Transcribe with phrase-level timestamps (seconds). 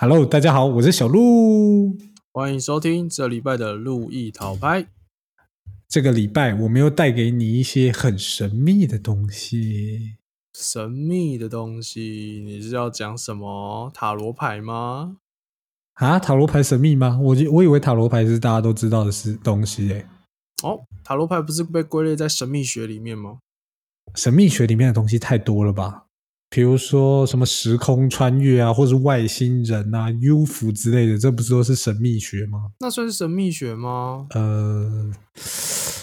[0.00, 1.98] Hello，大家好，我是小鹿。
[2.30, 4.86] 欢迎收听这礼拜的路易淘拍。
[5.88, 10.18] 这个礼拜我们又带给你一些很神秘的东西。
[10.54, 15.16] 神秘的东西，你是要讲什么塔罗牌吗？
[15.94, 17.18] 啊，塔罗牌神秘吗？
[17.20, 20.06] 我我以为塔罗牌是大家都知道的是东西诶。
[20.62, 23.40] 哦，塔罗牌不是被归类在神秘学里面吗？
[24.14, 26.04] 神秘学里面的东西太多了吧？
[26.50, 32.70] 比如说什么时空穿越啊，或是外星人啊、UFO 之类的，这不是都是神秘学吗？
[32.80, 34.26] 那算是神秘学吗？
[34.30, 35.10] 呃，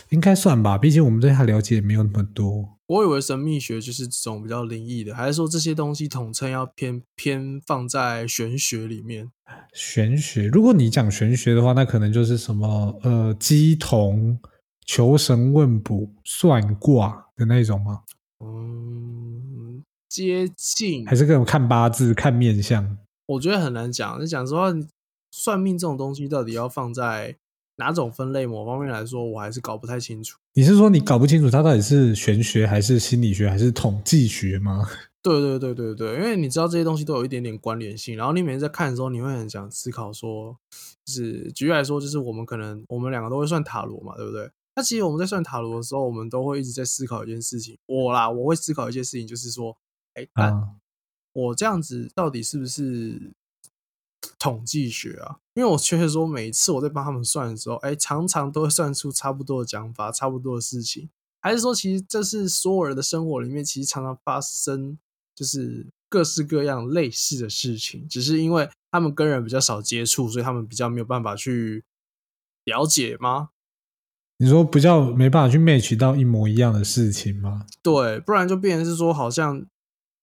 [0.09, 2.69] 应该算吧，毕竟我们对它了解也没有那么多。
[2.87, 9.31] 我以为神秘学就是这种比较灵异的，还是说这些东西统称要偏偏放在玄学里面？
[9.73, 14.39] 玄学，如果你讲玄学的话，那可能就是什么呃鸡同、
[14.85, 18.01] 求神问卜、算卦的那种吗？
[18.41, 19.24] 嗯，
[20.15, 22.97] 接近，还是各种看八字、看面相？
[23.25, 24.21] 我觉得很难讲。
[24.21, 24.71] 你讲实话，
[25.29, 27.35] 算命这种东西到底要放在
[27.75, 28.45] 哪种分类？
[28.45, 30.37] 某方面来说，我还是搞不太清楚。
[30.53, 34.87] 你是说你搞不清楚它到底是玄学还是心理学还是统计学吗？
[35.21, 40.55] 对对对对对，因为你知道这些东西都有一点点关联性，然后你每次在看的时候，你会很想思考说，
[41.03, 44.49] 就是举例来说，就是我们可能我们两个都会算塔罗嘛，对不对？
[44.77, 47.77] 那其实我们在算塔罗的时候，我们都会一直在思考一件事情。
[47.87, 49.75] 我啦，我会思考一件事情，就是说，
[50.15, 50.27] 哎，
[51.33, 53.31] 我这样子到底是不是
[54.39, 55.37] 统计学啊？
[55.53, 61.09] 因为我确实说，每一次我在帮他们算的时候，哎，常常都会算出差不多的讲法，差不多的事情。
[61.41, 64.97] 还是说，其实这是所有人的生活里面，其实常常发生，
[65.35, 71.83] 就是各式各样类似的事情，只是因为他们跟人比较少接触，所以他们比较没有办法去
[72.63, 73.49] 了解吗？
[74.37, 77.65] 你说比较没办法去 match 到一模一样的事情吗？
[77.81, 79.65] 对，不然就变成是说，好像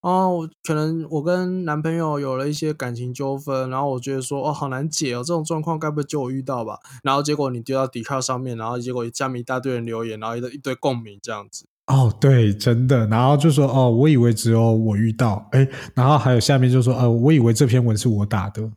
[0.03, 6.81] 哦，我可能我跟男朋友有了一些感情纠纷，然后我觉得说，哦，好难解哦，这种状况该不会就我遇到吧？
[7.05, 11.67] 然后结果你丢到迪卡上面，然后结果下面一大堆人留言，然后一堆一堆共鸣这样子。
[11.87, 13.07] 哦，对，真的。
[13.07, 18.71] 然后就说哦，我以为只有我遇到，哎，然后还有下面就说，呃，我以为这篇文是我打的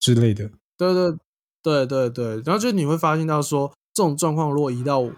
[0.00, 0.50] 之类的。
[0.76, 1.16] 对对
[1.62, 5.08] 对对对，然后就你会发现到说，这种状况如果移到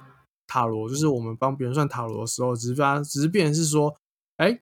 [0.46, 3.96] 塔罗，就是我们帮别人算塔罗的时候，只是发只是变成是说，
[4.36, 4.60] 哎，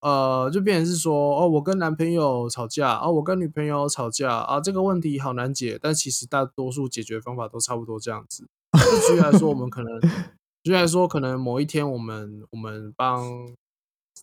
[0.00, 8.46] 呃，就变成是说，哦，我跟男朋友吵架，哦，我跟女朋友吵架啊，这个问题好难解，但其实大多数解决方法都差不多这样子。
[8.72, 10.00] 就举例来说，我们可能，
[10.64, 13.54] 举例来说，可能某一天我们我们帮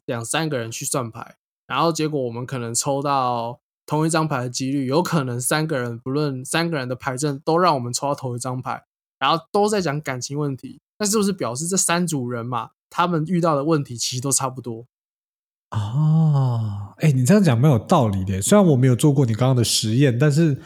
[0.08, 1.36] 两三个人去算牌，
[1.68, 8.84] 然后结果我们可能抽到同一张牌的几率，有可能三个人不论三个人的牌阵都让我们抽到同一张牌，
[9.20, 14.86] 然后都在讲感情问题，那是不是表示这三组人嘛，他们遇到的问题其实都差不多？
[15.72, 18.42] 哦，哎，你这样讲蛮有道理的。
[18.42, 20.58] 虽然我没有做过你刚刚的实验，但是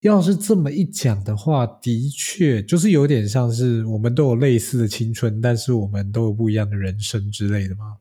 [0.00, 7.98] 要是这么一讲的话，的确就是有点像是我们都有类似的青春，但是我们都有不一样的人生之类的吗？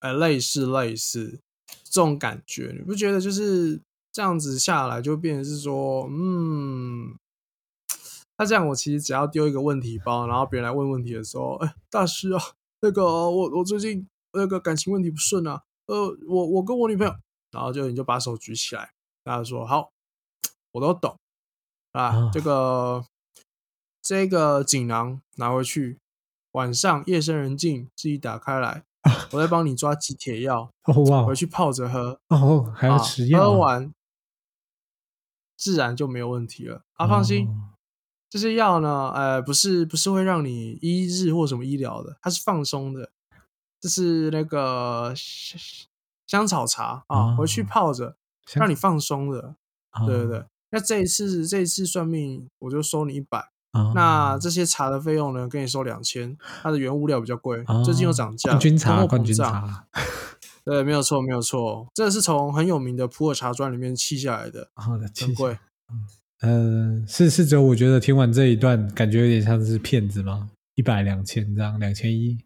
[0.00, 1.40] 呃，类似类似
[1.84, 3.80] 这种感觉，你不觉得就是
[4.12, 7.14] 这样子下来就变成是说，嗯，
[8.36, 12.42] 那这样我其实只要丢一个问题包，然后别人来问问题的时候，哎，大师啊，
[12.82, 17.14] 那个我我最近那个感情问题不顺啊，呃，我我跟我女朋友，
[17.50, 18.92] 然后就你就把手举起来，
[19.24, 19.90] 大家说好，
[20.72, 21.18] 我都懂
[21.92, 23.04] 啊，啊这个
[24.02, 25.98] 这个锦囊拿回去，
[26.52, 28.84] 晚上夜深人静自己打开来，
[29.32, 33.94] 我再帮你抓几铁药， 哦哇，回去泡着喝，哦还要啊吃药啊、喝完
[35.56, 37.46] 自然就没有问题了啊，放心。
[37.48, 37.66] 哦
[38.32, 43.10] 这些药呢，呃，不是不是会让你医治或什么医疗的，它是放松的，
[43.80, 45.60] 这是那个香
[46.26, 48.16] 香草茶啊，哦回去泡着，
[48.54, 49.56] 让你放松的。
[49.92, 53.38] 哦对对对，那这一次这一次算命，我就收你一百、
[53.72, 59.34] 哦那这些茶的费用呢，跟你收两千，它的原物料比较贵，哦最近又涨价，冠军茶，冠军。
[59.34, 59.86] 茶，
[60.64, 65.34] 对，没有错，没有错，这是从很有名的普洱茶砖里面砌下来的，好的，很。
[65.34, 65.58] 贵。
[66.42, 70.50] 嗯，是是，只有我觉得听完这一段，感觉有点像是骗子吗？
[70.76, 72.38] 一百两千这样，两千一。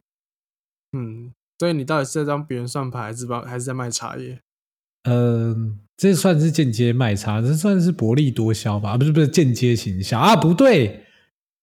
[0.94, 4.40] 嗯，所以你到底是在帮别人算牌，还是帮还是在卖茶叶？
[5.06, 8.92] 嗯，这算是间接卖茶，这算是薄利多销吧？
[8.92, 11.04] 啊，不是不是间接行销啊，不对，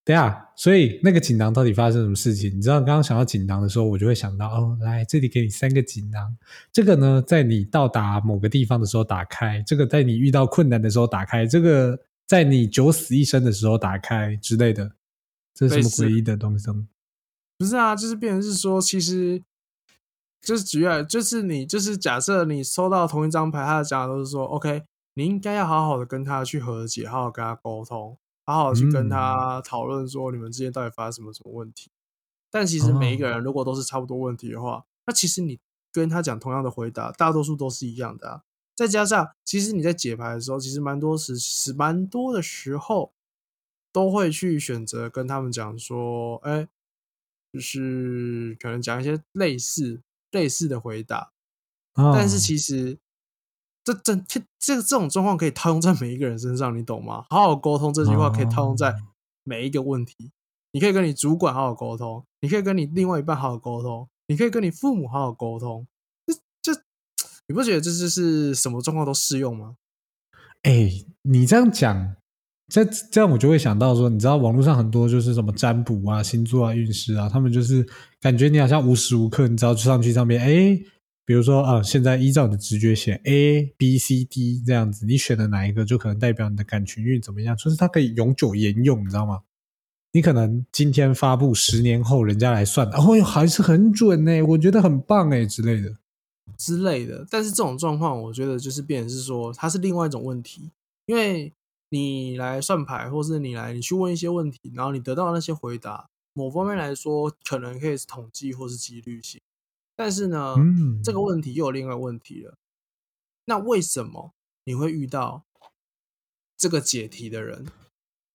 [0.03, 2.55] 等一下，所以那个锦囊到底发生什么事情？
[2.55, 6.37] 你知道，刚刚想到锦囊的时候，我就会想到哦，来这里给你三个锦囊，
[6.71, 14.91] 这个呢，在你到达某个地方的时候打开，这个在你遇到困难的时候打开，这个在你九死一生的时候打开之类的，
[15.55, 16.67] 这是什么诡异的东西？
[17.61, 19.43] 不是啊，就是变成是说，其实
[20.41, 24.81] 就是举例，就是你就是假设你收到同一张牌，他的讲法都是说，OK，
[25.13, 31.91] 你应该要好好的跟他去和解，好好跟他沟通，好好去跟他讨论说你们之间到底发生什么什么问题。
[32.49, 35.59] 但其实每一个人如果都是差不多问题的话，那其实你
[35.91, 38.41] 跟他讲同样的回答，大多数都是一样的啊。
[38.75, 43.13] 再加上，其实你在解牌的时候，其实蛮多时是蛮多的时候，
[43.91, 46.67] 都会去选择跟他们讲说，哎、
[47.53, 50.01] 就是可能讲一些类似
[50.31, 51.31] 类似的回答，
[51.93, 52.97] 啊但是其实
[53.83, 57.25] 这这这这这种状况可以套用在每一个人身上，你懂吗？
[57.29, 58.95] 好好沟通这句话可以套用在哦
[59.43, 60.31] 每一个问题。
[60.73, 65.85] 你可以跟你主管好好沟通，你可以跟你另外一半好好沟通，你可以跟你父母好好沟通。
[66.25, 66.81] 这这，
[67.47, 69.75] 你不觉得这就是什么状况都适用吗？
[70.61, 70.89] 哎、
[71.23, 72.15] 你这样讲，
[72.71, 77.85] 这这样我就会想到说，你知道网络上很多就是什么占卜啊、星座啊、运势啊，他们就是
[78.21, 80.79] 感觉你好像无时无刻，你只要上去上面，哎，
[81.25, 89.41] 比如说啊，现在依照你的直觉选 A、B、C、D 这样子，你选的哪一个就可能代表你的感情运怎么样，就是它可以永久沿用，你知道吗？
[90.13, 95.93] 你可能今天发布，十年后人家来算，哦哟，还是很准呢，我觉得很棒哎之类的。
[96.57, 97.27] 之类的。
[97.29, 100.69] 但是这种状况，我觉得就是变成是说，它是另外一种问题，
[101.05, 101.51] 因为
[101.93, 109.41] 你来算牌，或是你来你去问一些问题，然后你得到那些回答，某方面来说可能可以是统计或是几率性，
[109.93, 112.55] 但是呢，嗯这个问题又有另外问题了。
[113.43, 114.31] 那为什么
[114.63, 115.43] 你会遇到
[116.57, 117.67] 这个解题的人？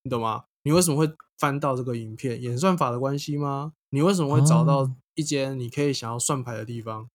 [0.03, 0.45] 你懂吗？
[0.63, 2.41] 你为什么会翻到这个影片？
[2.43, 3.73] 演算法的关系吗？
[3.89, 7.09] 你为什么会找到哦一间你可以想要算牌的地方？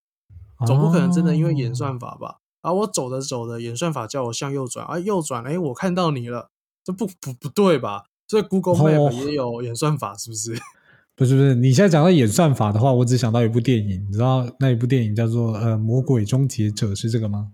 [0.65, 2.40] 总不可能真的因为演哦算法吧？
[2.61, 6.49] 啊，我走着走着，演算法叫我向右转，啊，右转，哎，我看到你了，
[6.83, 8.05] 这不不不对吧？
[8.27, 10.53] 所以 Google 哦 Map 也有演算法，是不是？
[11.15, 17.51] 不是不是，你现在讲到演算法的话，我只想到一部电影，你知道那一部电影叫做呃《魔鬼终结者》是这个吗？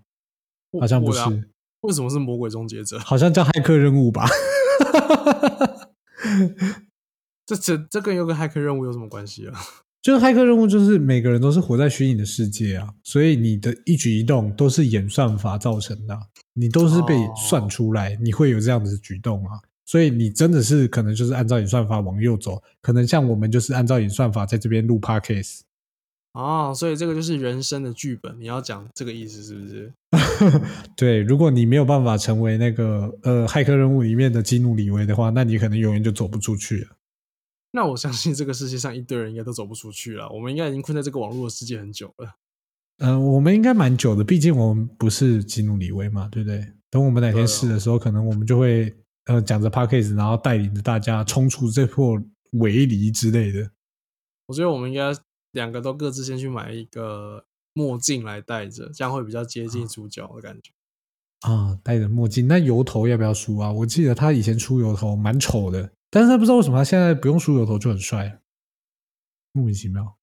[0.79, 1.49] 好像不是，
[1.81, 2.99] 为什么是魔鬼终结者？
[3.03, 4.27] 好像叫骇客任务吧？
[7.45, 9.59] 这这这跟有跟骇客任务有什么关系啊？
[10.07, 16.21] 就是骇客任务，就是每个人都是活在虚拟的世界啊，所以你的一举一动都是演算法造成的啊，
[16.53, 19.59] 你都是被哦算出来，你会有这样子的举动啊。
[19.85, 25.59] 所以你真的是可能就是按照演算法往右走，可能像我们就是按照演算法在这边录 podcast。
[26.31, 29.91] 哦，所以这个就是人生的剧本，你要讲这个意思是不是？
[30.95, 36.87] 对，如果你没有办法成为那个呃骇客任务里面的基努里维的话，那你可能永远就走不出去了。
[37.71, 42.35] 那我相信这个世界上一堆人应该都走不出去了，我们应该已经困在这个网络的世界很久了。
[42.99, 46.65] 嗯、我们应该蛮久的，毕竟我们不是基努里维嘛，对不对？
[46.89, 52.19] 等我们哪天试的时候，可能我们就会呃讲着 p a c k a g e 然后带领着大家冲出这破
[52.53, 53.69] 围篱之类的。
[54.47, 55.11] 我觉得我们应该
[55.51, 60.71] 两个都各自先去买一个墨镜来戴着，这样会比较接近主角的感觉。
[61.41, 63.71] 啊，戴着墨镜，那油头要不要梳啊？
[63.71, 68.41] 我记得他以前出油头蛮丑的，但是他不知道为什么他现在不用梳油头就很帅，
[69.51, 70.17] 莫名其妙。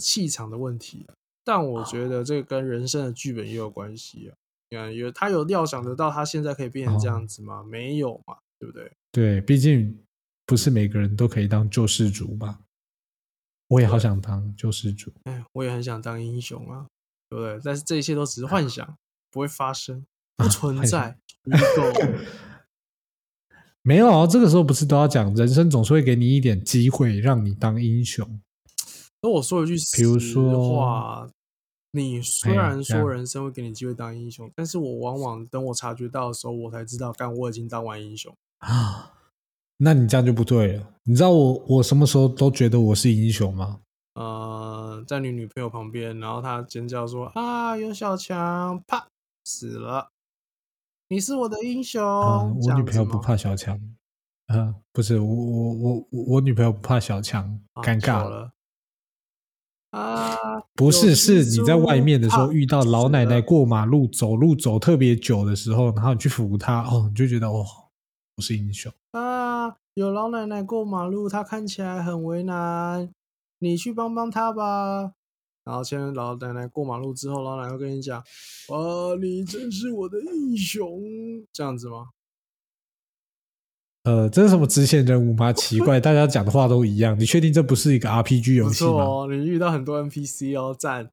[0.00, 1.06] 气场的问题，
[1.44, 4.34] 但我觉得这个跟人生的剧本也有关系啊。
[4.70, 7.62] 你看，有他有料想得到他现在可以变成这样子吗？
[7.62, 8.92] 没有嘛，对不对？
[9.12, 10.04] 对，毕竟
[10.44, 12.60] 不是每个人都可以当救世主嘛。
[13.68, 15.12] 我也好想当救世主。
[15.24, 16.88] 哎，我也很想当英雄啊，
[17.28, 17.60] 对不对？
[17.62, 18.98] 但是这一切都只是幻想，
[19.30, 20.04] 不会发生，
[20.36, 21.92] 啊不存在，虚构。
[23.86, 28.26] 没有啊，这个时候不是都要讲，人生总是会给你一点机会，让你当英雄。
[29.20, 31.28] 那我说一句比如实说话，
[31.92, 38.34] 你虽哎然说人生会给你机会当英雄，但是我往往等我察觉到的时候，我才知道，干我已经当完英雄。
[38.60, 39.12] 啊，
[39.76, 40.88] 那你这样就不对了。
[41.02, 43.80] 你知道我我什么时候都觉得我是英雄吗？
[44.14, 49.08] 呃，在你女朋友旁边，然后她尖叫说：“啊，有小强，啪，
[49.44, 50.08] 死了！
[51.14, 52.02] 你是我的英雄。
[52.02, 53.80] 嗯，我女朋友不怕小强。
[54.48, 58.28] 嗯，不是我我我我我女朋友不怕小强，啊尴尬。
[58.28, 58.50] 了
[59.90, 60.34] 啊！
[60.74, 67.64] 不是，是你在外面的时候遇到老奶奶过马路走路走特别久的时候，然后你去扶她，哦，你就觉得哦，
[68.34, 68.92] 我是英雄。
[69.12, 73.08] 啊，有老奶奶过马路，她看起来很为难，
[73.60, 75.12] 你去帮帮她吧。
[75.64, 78.18] 然后牵老奶奶过马路之后，老奶奶会跟你讲
[78.68, 81.00] ：“啊，你真是我的英雄。”
[81.52, 82.08] 这样子吗？
[84.04, 85.50] 呃，这是什么支线任务吗？
[85.54, 87.18] 奇怪，大家讲的话都一样。
[87.18, 88.90] 你确定这不是一个 RPG 游戏吗？
[89.02, 91.10] 哦，你遇到很多 NPC 哦，赞。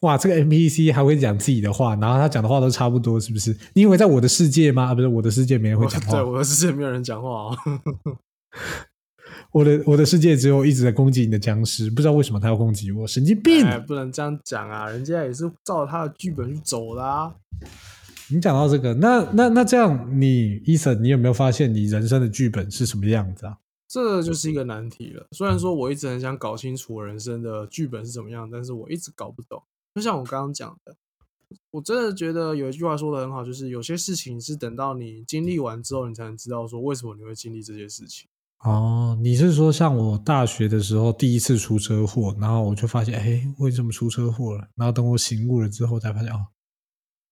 [0.00, 3.54] 哇，这个 NPC 还会讲自己的话，然后他讲的话都差不多，是不是？
[3.74, 4.84] 你以为在我的世界吗？
[4.84, 6.12] 啊，不是，我的世界没人会讲话。
[6.12, 7.58] 对，我的世界没有人讲话哦。
[9.52, 13.64] 我的我的世界只有一直在攻击你的僵尸，不知道为什么他要攻击我，神经病！
[13.86, 17.34] 不能这样讲啊，人家也是照着他的剧本去走的啊。
[18.28, 23.56] 你讲到这个，那那那这样，你伊森，你有没有发现你人生的剧本是什么样子啊？
[23.88, 25.24] 这就是一个难题了。
[25.30, 29.62] 虽然说我一直很想搞清楚我人生的剧本是怎么样，但是我一直搞不懂。
[29.94, 30.96] 就像我刚刚讲的，
[31.70, 38.28] 我真的觉得有一句话说的很好，就是有些事情是等到你经历完之后，你才能知道说为什么你会经历这些事情。
[38.64, 44.68] 哦，你是说像我大学的时候第一次出车祸，然后我就发现，哎，为什么出车祸了？
[44.74, 46.46] 然后等我醒悟了之后，才发现，哦。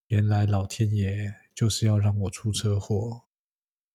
[0.07, 3.23] 原来老天爷就是要让我出车祸，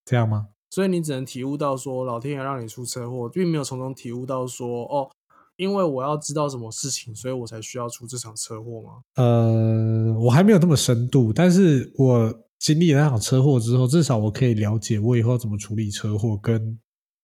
[0.05, 0.49] 这样吗？
[0.69, 5.09] 所以你只能体悟到说，老天爷让你出车祸，并没有从中体悟到说，哦，
[5.57, 9.03] 因为我要知道什么事情，所以我才需要出这场车祸吗？
[9.15, 16.77] 呃，我还没有那么深度，但是我经历了那场车祸之后，至少我可以了解我以后怎么处理车祸，跟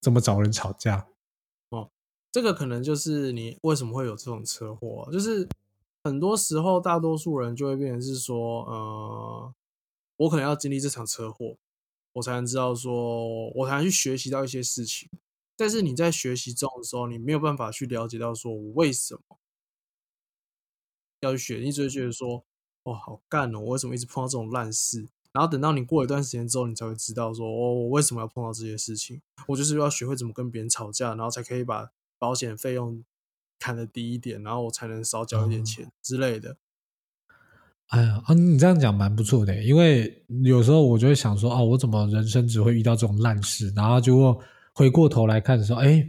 [0.07, 1.09] 怎么找人吵架。
[1.71, 1.91] 哦，
[2.31, 5.49] 这个可能就是你为什么会有这种车祸，就是。
[6.05, 9.53] 很多时候，大多数人就会变成是说，呃，
[10.19, 11.57] 我可能要经历这场车祸，
[12.13, 15.11] 我才能知道说，我才能去学习到一些事情。
[15.57, 19.39] 但是你在学习中的时候，你没有办法去了解到说我为什么
[21.23, 22.45] 要去学，你只会觉得说，
[22.85, 25.09] 哦，好干哦，我为什么一直碰到这种烂事？
[25.37, 29.21] 然后等到你过一段时间之后，你才会知道说，哦，我为什么要碰到这些事情？
[29.49, 33.05] 我就是要学会怎么跟别人吵架，然后才可以把保险费用。
[33.59, 36.59] 砍的低一点，然后我才能少缴一点钱之类的。
[37.87, 43.73] 哎呀，啊，你这样讲蛮不错的，因为有时候我就会想说，哦，我怎么人生只会遇到这种烂事？
[43.75, 44.38] 然后结果
[44.75, 46.07] 回过头来看的时候，哎，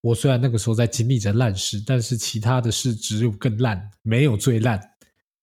[0.00, 4.80] 我虽然那个时候在经历着烂事，但是其他的事只有更烂，没有最烂，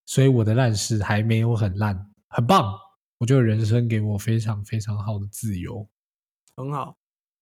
[0.07, 2.73] 所以我的烂事还没有很烂，很棒。
[3.19, 5.87] 我觉得人生给我非常非常好的自由，
[6.55, 6.97] 很好。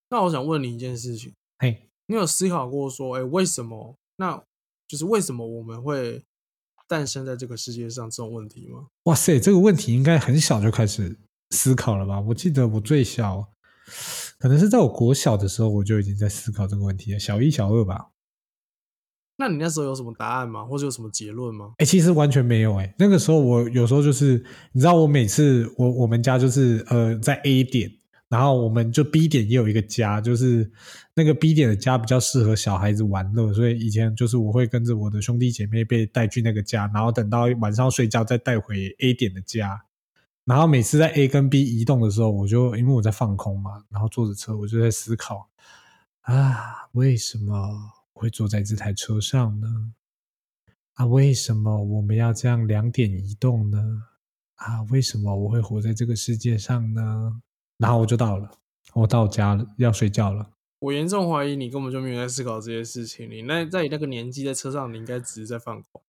[0.10, 1.90] 那我想问你一件事情，嘿。
[2.08, 3.98] 你有思考过说，哎，为什么？
[4.16, 4.42] 那
[4.88, 6.24] 就是为什么我们会
[6.88, 8.88] 诞生在这个世界上这种问题吗？
[9.04, 11.20] 哇塞，这个问题应该很小就开始
[11.52, 12.20] 思考了吧？
[12.22, 13.52] 我记得我最小，
[14.40, 18.12] 可能是在我国小的时候，我就已经在思考这个问题了，小一、小二吧。
[19.38, 20.66] 那你那时候有什么答案吗？
[20.66, 21.74] 或者有什么结论吗？
[21.78, 22.76] 哎，其实完全没有。
[22.78, 27.92] 哎，那个时候我有时候就是，你知道，我每次我我们家就是呃，在 A 点。
[28.30, 30.70] 然后我们就 B 点也有一个家，就是
[31.14, 39.82] 那个 B 点的家比较适合小孩子玩乐，所以以前就是我会跟着我的兄弟姐妹被带去那个家，然后等到晚上睡觉再带回 A 点的家。
[40.44, 45.48] 然后每次在 A 跟 B 移动的时候，我就因为我在放空嘛，然后坐着车，我就在思考
[46.24, 47.54] 啊，为什么
[48.18, 49.94] 会坐在这台车上呢？
[50.96, 54.02] 啊，为什么我们要这样两点移动呢？
[54.56, 57.40] 啊，为什么我会活在这个世界上呢？
[57.78, 58.50] 然后我就到了，
[58.94, 60.50] 我到家了，要睡觉了。
[60.80, 63.30] 我严重怀疑你根本就没有在思考这些事情。
[63.30, 66.02] 你那在你那个年纪在车上，你应该只是在放空，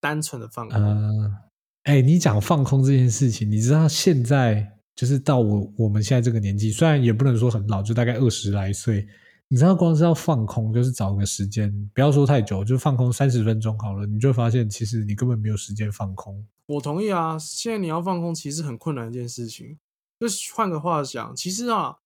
[0.00, 0.80] 单纯的放空。
[0.80, 1.36] 嗯，
[1.84, 9.06] 哎，你讲放空这件事情，你知道现在就是到我我们现在这个年纪，虽然也不能说很老，就大概二十来岁。
[9.50, 14.04] 你知道，光是要放空，就是找个时间，不要说太久，就放空三十分钟好了。
[14.04, 16.46] 你就发现，其实你根本没有时间放空。
[16.66, 19.78] 我同意啊，现在你要放空，其实很困难一件事情。
[20.20, 21.96] 就是换个话讲，其实啊，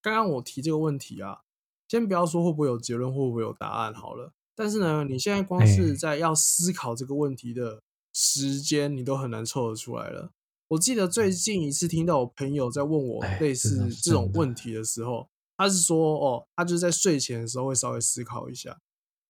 [0.00, 1.40] 刚刚我提这个问题啊，
[1.88, 4.32] 先不要说会不会有结论，会不会有答案好了。
[4.54, 7.82] 但是呢，你现在光是在要思考这个问题的
[8.12, 10.30] 时间，你都很难凑得出来了。
[10.68, 15.28] 我记得最近一次听到我朋友在问我类似这种问题的时候，
[15.62, 18.78] 他是说，哦，他就是在睡前的时候会稍微思考一下。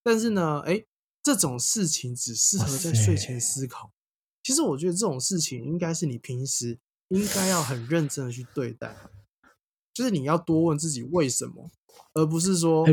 [0.03, 0.85] 但是呢，哎，
[1.23, 3.93] 这种事情只适合在睡前思考。
[4.43, 6.79] 其实我觉得这种事情应该是你平时。
[7.09, 8.97] 应该要很认真的去对待，
[9.93, 11.71] 就是你要多问自己为什么，
[12.15, 12.87] 而不是说，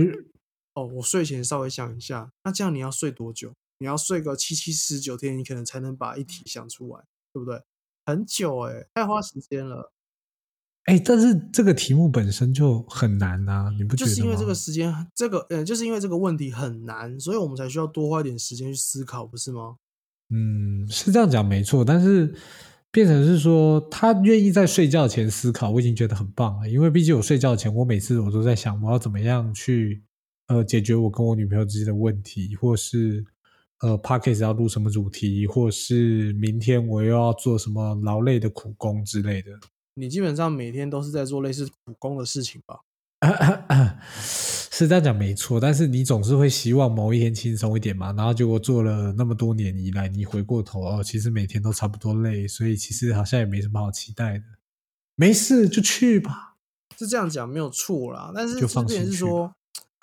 [0.73, 3.53] 哦，我睡前稍微想一下，那这样你要睡多久？
[3.77, 7.63] 你要睡个七七十九天，你可能才能把一题想出来，对不对？
[8.05, 9.93] 很久哎，太花时间了。
[10.89, 19.75] 哎，但是这个题目本身就很难啊，你不觉得就是因为这个时间，这个呃，就是因为这个问题很难，所以我们才需要多花一点时间去思考，不是吗？
[20.31, 22.33] 嗯，是这样讲没错，但是。
[22.91, 26.67] 变成是说，他愿意在睡觉前思考，我已经觉得很棒了。
[26.67, 30.01] 因为毕竟我睡觉前，我每次我都在想，我要怎么样去
[30.47, 33.23] 呃解决我跟我女朋友之间的问题，或是
[33.81, 39.51] 呃 p d c a s t 要录什么主题，或是明天我又要做什么劳累的苦工之类的。
[39.95, 42.79] 你基本上每天都是在做类似苦工的事情吧？
[44.21, 48.13] 是这样讲没错，但是你总是会希望某一天轻松一点嘛。
[48.13, 54.43] 然后结果做了那么多年以来，你回过头哦，其实每天都差不多累，所以其实好像也没什么好期待的。
[55.15, 56.55] 没事就去吧，
[56.97, 58.31] 是这样讲没有错啦。
[58.33, 59.53] 但是就放心去这边是说，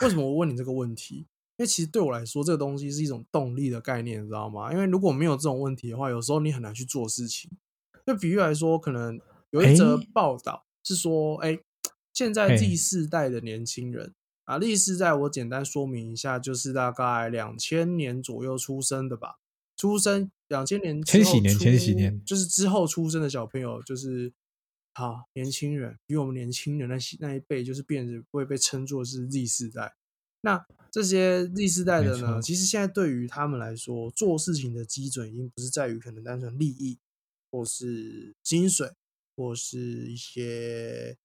[0.03, 1.27] 为什么我问你这个问题？
[1.57, 4.71] 因为其实对我来说，这个东西是一种动力的概念，你知道吗？
[4.71, 7.51] 因为如果没有这种问题的话，有时候你很难去做事情。
[8.07, 9.19] 就比喻来说，可能
[9.51, 11.59] 有一则报道是说，哎，
[12.13, 12.57] 现在嘿。
[12.57, 19.37] Z 世代的年轻人啊，Z 世代我简单说明一下，就是大概两千年左右出生的吧，
[19.77, 24.33] 出生两千年之千禧年千禧年就是之后出生的小朋友，就是
[24.95, 29.95] 好年轻人，比我们年轻人那些那一辈，就是变得会被称作是 Z 世代。
[30.43, 36.99] 那这些 Z 世代的呢，其实现在对于他们来说，做事情的基准已经不是在于可能单纯利益，
[37.51, 38.93] 或是薪水，
[39.37, 39.79] 或是
[40.11, 41.17] 一些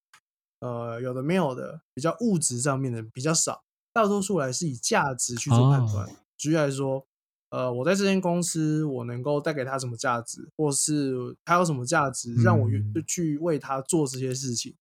[0.60, 3.63] 呃有的没有的比较物质上面的比较少，
[3.94, 6.06] 大多数来是以价值去做判断。
[6.08, 6.15] 哦。
[6.38, 7.06] 举例来说，
[7.50, 13.03] 呃，我在这间公司，我能够带给他什么价值，或是他有什么价值，让我愿嗯。
[13.06, 14.75] 去为他做这些事情，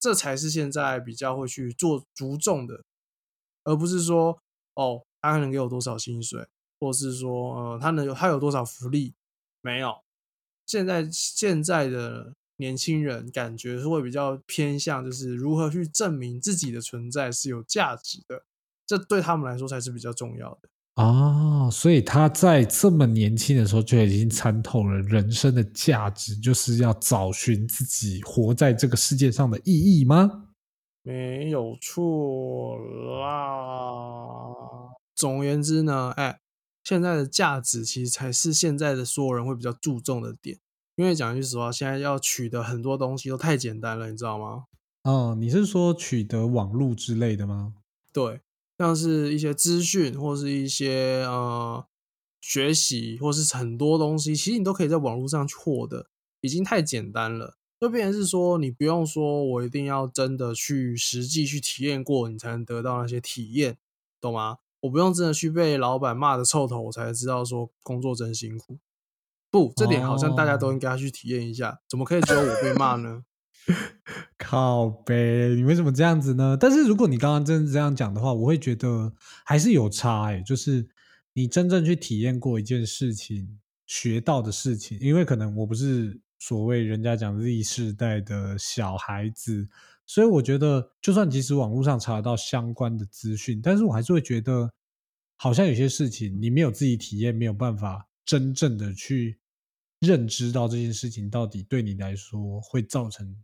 [0.00, 2.82] 这才是现在比较会去做着重的，
[3.64, 4.38] 而不是说
[4.74, 6.46] 哦，他能给我多少薪水，
[6.80, 9.14] 或是说呃，他能有他有多少福利，
[9.60, 9.94] 没有。
[10.66, 18.44] 现在现在的年轻人感觉是会比较偏向，就是如何去证明自己的存在是有价值的，
[18.86, 20.68] 这对他们来说才是比较重要的。
[20.96, 30.48] 哦，所以他在这么年轻的时候就已经参透了人生的价值，就是要找寻自己活在这个世界上的意义吗？
[31.02, 32.78] 没有错
[33.20, 34.54] 啦。
[35.14, 36.40] 总而言之呢，哎，
[36.82, 40.58] 现在的价值其实才是现在的所有人会比较注重的点。
[40.96, 44.64] 因为讲句实话，现在要取得很多东西都太简单了，你知道吗？
[45.04, 47.74] 哦，你是说取得网络之类的吗？
[48.12, 48.40] 对，
[48.78, 51.86] 像是一些资讯或是一些呃
[52.40, 56.06] 学习，或是很多东西，其实你都可以在网络上去获得，
[56.40, 57.56] 已经太简单了。
[57.78, 63.76] 就变成是说，你不用说我一定要真的去实际去体验过，你才能得到那些体验，
[64.18, 64.56] 懂吗？
[64.80, 68.78] 我不用真的去被老板骂的臭头，我才知道说工作真辛苦。
[69.56, 73.22] 不，这点好像大家都应该去体验一下，怎么可以只有我被骂呢？
[74.38, 76.56] 靠呗，你为什么这样子呢？
[76.60, 79.12] 但是如果你刚刚真的这样讲的话，我会觉得
[79.44, 80.86] 还是有差哎、就是
[81.32, 89.68] 你真正去体验过一件事情，学到的事情，因为可能我不是所谓人家讲 Z 世代的小孩子，
[90.06, 94.70] 所以我觉得就算即使网络上查得到相关的资讯，但是我还是会觉得
[95.36, 99.38] 好像有些事情你没有自己体验，没有办法真正的去
[100.00, 103.36] 认知到这件事情到底对你来说会造成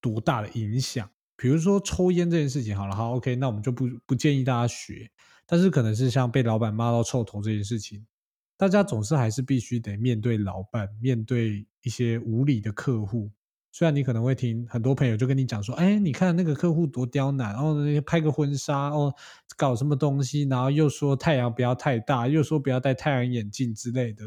[0.00, 1.08] 多大的影响。
[1.36, 5.10] 比如说抽烟这件事情，好了，好，OK，那我们就不不建议大家学。
[5.46, 8.06] 但是可能是像被老板骂到臭头这件事情，
[8.56, 13.30] 大家总是还是必须得面对老板，面对一些无理的客户。
[13.72, 19.14] 虽然你可能会听很多朋友就跟你讲说，哎，你看那个客户多刁难，哦，拍个婚纱，哦，
[19.56, 24.24] 搞什么东西，然后又说太阳不要太大，又说不要戴太阳眼镜之类的，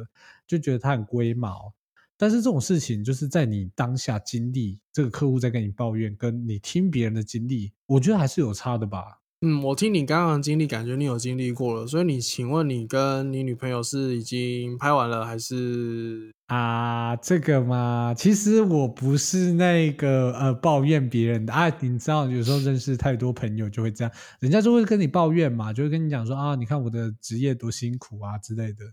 [0.48, 1.74] 就觉得他很龟毛。
[2.18, 9.20] 但是这种事情就是在你当下经历，这个客户在跟你抱怨，跟你听别人的经历，我觉得还是有差的吧。
[9.42, 28.86] 嗯，我听你刚刚的经历，感觉你有经历过了，所以你请问你跟你女朋友是已经拍完了，还是啊，这个嘛，其实我不是那个呃抱怨别人的啊，你知道，有时候认识太多朋友就会这样，人家就会跟你抱怨嘛，就会跟你讲说啊，你看我的职业多辛苦啊之类的，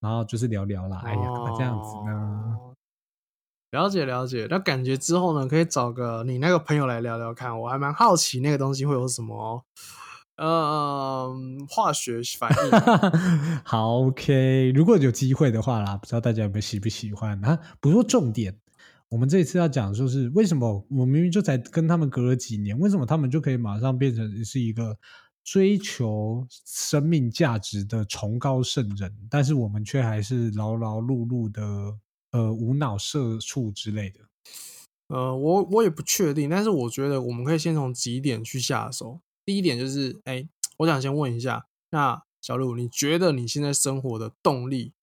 [0.00, 1.20] 然后就是聊聊啦，哎呀，
[1.56, 2.12] 这样子呢？
[2.12, 2.72] 哦
[3.72, 9.62] 了解了解，那感觉之后呢，可以找个你那个朋友来聊聊看，我还蛮好奇那个东西会有什么
[10.36, 11.30] 呃
[11.68, 12.70] 化学反应。
[13.64, 17.58] 好，OK，如果有机会的话啦，不知道大家有没有喜不喜欢啊？
[17.80, 18.56] 不过重点，
[19.10, 24.96] 我们这一次要讲就是为什么我明明就才跟他们隔了几年，为什么他们就可以马上变成是一个
[25.46, 31.62] 追求生命价值的崇高圣人，但是我们却还是劳劳碌碌的
[32.32, 34.20] 呃无脑社畜之类的。
[35.06, 39.20] 呃，我我也不确定，但是我觉得我们可以先从几点去下手。
[39.44, 44.94] 第一点就是，哎，我想先问一下，那小鹿，你觉得你现在生活的动力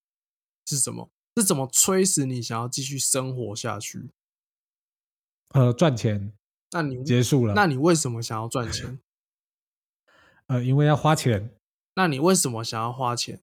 [0.66, 1.10] 是什么？
[1.38, 4.10] 是怎么催使你想要继续生活下去？
[5.54, 6.34] 呃，赚钱
[6.72, 7.54] 那你结束了。
[7.54, 9.00] 那你为什么想要赚钱？
[10.54, 11.50] 呃，因为要花钱，
[11.96, 13.42] 那你为什么想要花钱？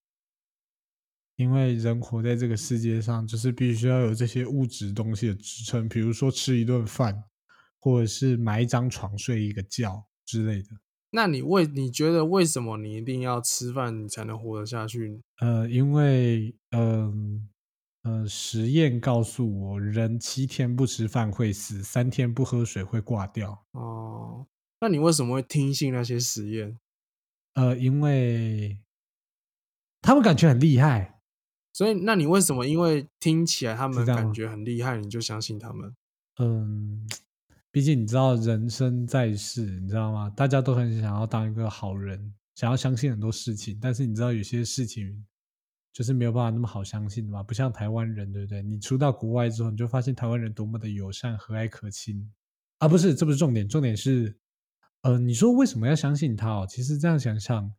[1.35, 7.25] 因为人活在这个世界上，就是必须要有这些物质东西的支撑，比如说吃一顿饭，
[7.81, 10.69] 或者是买一张床睡一个觉之类的。
[11.11, 15.21] 那你为你觉得为什么你一定要吃饭，你才能活得下去？
[15.41, 17.49] 呃，因为嗯
[18.03, 23.65] 呃实验告诉我，人七天不吃饭会死，三天不喝水会挂掉。
[23.73, 24.47] 哦，
[24.81, 26.79] 那你为什么会听信那些实验？
[27.55, 28.81] 呃，因为
[30.01, 31.21] 他们感觉很厉害。
[31.73, 35.95] 所以，那你为什么因为听起来他们感觉很厉害，你就相信他们？
[36.39, 37.09] 嗯，
[37.71, 40.29] 毕竟你知道人生在世，你知道吗？
[40.31, 45.25] 大家都很想要当一个好人，想要相信很多事情，但是你知道有些事情
[45.93, 48.63] 就是没有办法那么好相信的嘛，不像台湾人，对不对？
[48.63, 52.29] 你出到国外之后，你就发现台湾人多么的友善、和蔼可亲
[52.79, 52.89] 啊！
[52.89, 54.37] 不是，这不是重点，重点是，
[55.03, 56.67] 呃，你说为什么要相信他哦？
[56.69, 57.75] 其实这样想想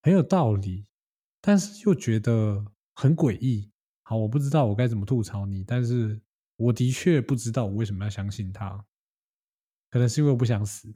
[0.00, 0.86] 很有道理，
[1.40, 3.70] 但是又觉得很诡异。
[4.02, 6.20] 好，我不知道我该怎么吐槽你，但是
[6.56, 8.84] 我的确不知道我为什么要相信他，
[9.90, 10.94] 可能是因为我不想死。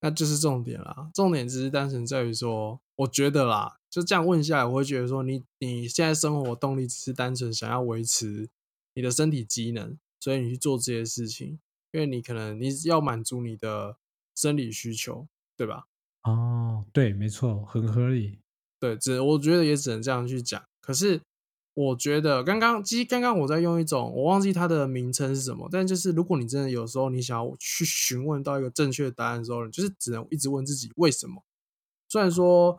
[0.00, 1.10] 那就是重点啦。
[1.14, 8.48] 重点只是单纯在于说，我觉得啦，就这样问下来，我会觉得说你，你现在生活动力只是单纯想要维持
[8.94, 11.60] 你的身体机能，所以你去做这些事情，
[11.92, 13.98] 因为你可能你要满足你的
[14.34, 15.84] 生理需求，对吧？
[16.24, 18.38] 哦，对，没错，很合理。
[18.78, 20.62] 对，只我觉得也只能这样去讲。
[20.80, 21.20] 可是
[21.74, 31.42] 我觉得刚刚，其实刚刚我在用一种我忘记它的名称是什么，但就是如果你真的有时候你想要去询问到一个正确的答案的时候，你就是只能一直问自己为什么。
[32.08, 32.78] 虽然说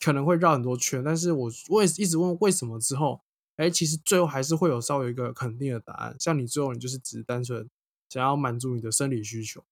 [0.00, 3.20] 可能会绕很多圈，但是我我也一直问为什么之后，
[3.56, 6.16] 哎，其实最后还是会有稍微一个肯定的答案。
[6.18, 7.68] 像你最后你就是只是单纯
[8.08, 9.64] 想要满足你的生理需求。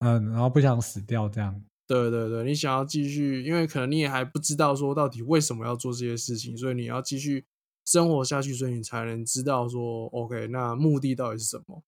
[0.00, 1.62] 嗯，然后不想死掉这样。
[1.86, 7.44] 对对对，你想要继续，因为可能你也还不知道说到底为什么要做这些事情，所以你要继续
[7.84, 11.82] 生活下去，所以你才能知道说，OK，那目的到底是什么。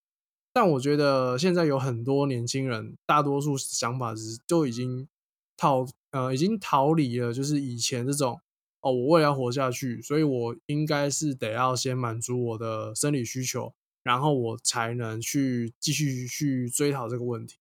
[0.52, 5.08] 但我觉得现在有很多年轻人，大多数想法是都已经
[5.56, 8.40] 逃呃已经逃离了，就是以前这种
[8.80, 17.56] 哦，我为了要活下去，所以我应该是得要先满足我的生理需求，然后我才能去继续去追讨这个问题。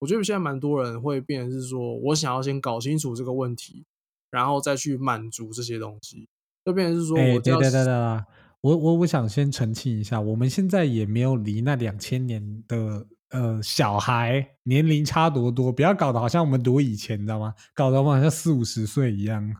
[0.00, 3.84] 我觉得现在蛮多人会变成是说，我想要先搞清楚这个问题，
[4.30, 6.28] 然后再去满足这些东西，
[6.64, 8.24] 就变成是说哎，我对对对对对，
[8.60, 17.54] 我我我想先澄清一下，我们现在也没有离那两千年的呃小孩年龄差多多，不要搞得好像我们多以前，你知道吗？
[17.74, 19.54] 搞得我们好像四五十岁一样。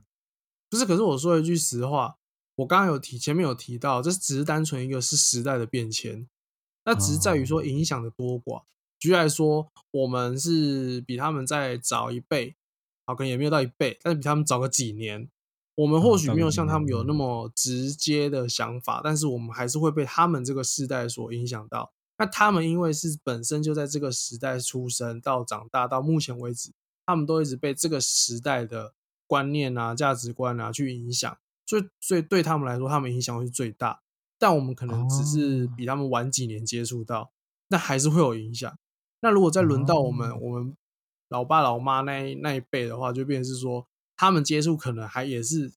[0.70, 2.14] 不是，可是我说一句实话，
[2.56, 6.28] 我刚刚有提前面有提到，这只是单纯一个是时代的变迁，
[6.84, 8.62] 那只是在于说哦影响的多寡。
[8.98, 12.56] 举例来说，我们是比他们再早一辈，
[13.06, 15.30] 好，可能也没有到一倍，但是比他们早个几年。
[15.76, 21.92] 我们或许没有像他们有那嗯么直接的想法，但是我们还是会被他们这个世代所影响到。
[22.16, 26.72] 那他们因为是本身就在这个时代出生到长大到目前为止，
[27.06, 28.94] 他们都一直被这个时代的
[29.28, 34.02] 观念啊、价值观啊去影响，所以所以对他们来说，他们影响会是最大。
[34.36, 37.30] 但我们可能只是哦比他们晚几年接触到，
[37.68, 38.76] 那还是会有影响。
[39.20, 40.76] 那如果再轮到我们、哦我们
[41.28, 45.70] 老爸老妈那一那一辈的话，就变成是说，他们接触可能还也是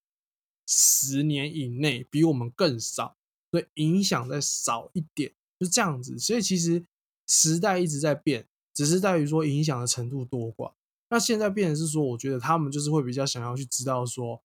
[0.66, 3.18] 十年以内，比我们更少，
[3.52, 6.18] 所以影响再少一点，就这样子。
[6.18, 6.86] 所以其实
[7.28, 10.72] 时代一直在变，只是在于说影响的程度多寡。
[11.10, 14.42] 那现在变成是说，我觉得他们就是会比较想要去知道说，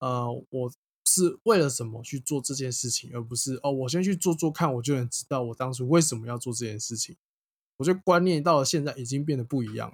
[0.00, 0.70] 呃，我
[1.06, 7.16] 是为了什么去做这件事情，而不是哦，我先去做做看，我就能知道我当初为什么要做这件事情。
[7.80, 9.90] 我觉得观念到了现在已经变得不一样。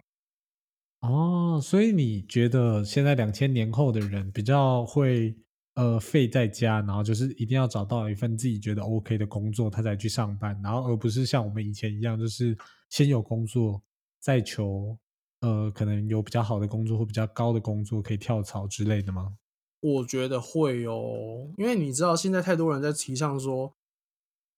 [1.02, 5.36] 哦，所以你觉得现在两千年后的人比较会
[5.74, 12.58] 呃废在家，然后就是一定要找到一份自己觉得 OK 的工作，他才去上班，然后而不是像我们以前一样，就是
[12.90, 13.80] 先有工作，
[14.18, 14.98] 再求
[15.42, 19.36] 呃可能有比较好的工作或比较高的工作可以跳槽之类的吗？
[19.78, 23.76] 我觉得会哦，因为你知道现在太多人在提倡说，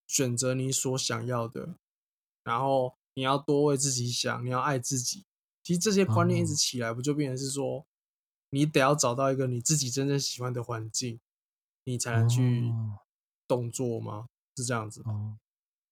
[0.07, 1.77] 选择你所想要的，
[2.43, 5.25] 然后你要多为自己想，你要爱自己。
[5.65, 7.85] 其实这些观念一直哦起来，不就变成是说，
[8.51, 11.19] 你得要找到一个你自己真正喜欢的环境，
[11.83, 13.01] 你才能去哦
[13.49, 14.27] 动作吗？
[14.57, 15.11] 是这样子吗？
[15.13, 15.37] 哦，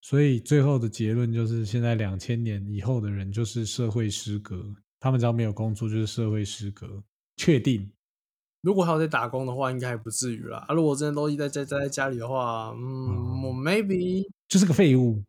[0.00, 4.64] 所以最后的结论就是，现在两千年以后的人就是社会失格，
[5.00, 7.02] 他们只要没有工作就是社会失格，
[7.36, 7.90] 确定。
[8.60, 10.64] 如果还有在打工的话，应该还不至于啦。
[10.68, 15.24] 啊，如果真的都一直在在家里的话，嗯，我哦 maybe 就是个废物。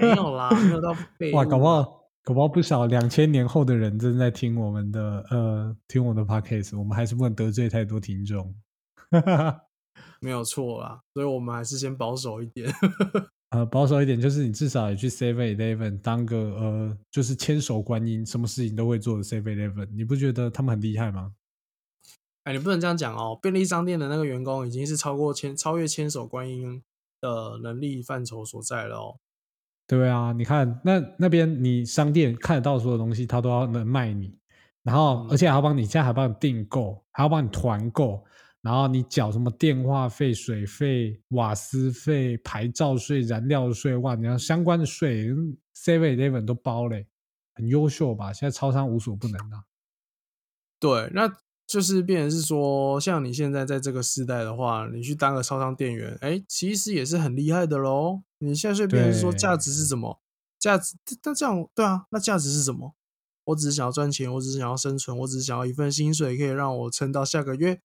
[0.00, 1.82] 没有啦，没有到 废物哇，搞不好
[2.24, 8.54] 搞不好不少两千年后的人正在听我们的呃听我的 podcast，我们还是不能得罪太多听众。
[10.20, 12.70] 没有错啦，所以我们还是先保守一点。
[13.50, 21.32] 呃，保守一点，就是你至少也去 Seven Eleven 当个呃，就是千手观音，什么事情都会做的 Seven Eleven，你不觉得他们很厉害吗？
[22.44, 23.38] 哎，你不能这样讲哦！
[23.40, 26.82] 便利商店的那个员工已经是超过千超越千手观音
[27.20, 29.16] 的能力范畴所在了哦。
[29.88, 34.38] 对啊，你看那那边你商店看得到所有东西，他都要能卖你，
[34.84, 38.24] 然后而且还要帮你，现在还帮你订购，还要帮你团购。
[38.60, 44.16] 然后你缴什么电话费、水费、瓦斯费、牌照税、燃料税，哇！
[44.16, 45.28] 你要相关的税
[45.76, 47.06] ，Seven Eleven 都包嘞，
[47.54, 48.32] 很优秀吧？
[48.32, 49.62] 现在超商无所不能啊。
[50.80, 51.32] 对，那
[51.68, 58.22] 就是变成是说，像你现在在这个时代的话，你去当个超商店员，哎，其实也是很厉害的喽。
[58.38, 60.20] 你现在是变成说，价值是什么？
[60.58, 60.96] 价值？
[61.24, 62.06] 那这样对啊？
[62.10, 62.94] 那价值是什么？
[63.44, 67.80] 我只是想要赚钱，我只是想要生存，我只是想要一份薪水可以让我撑到下个月。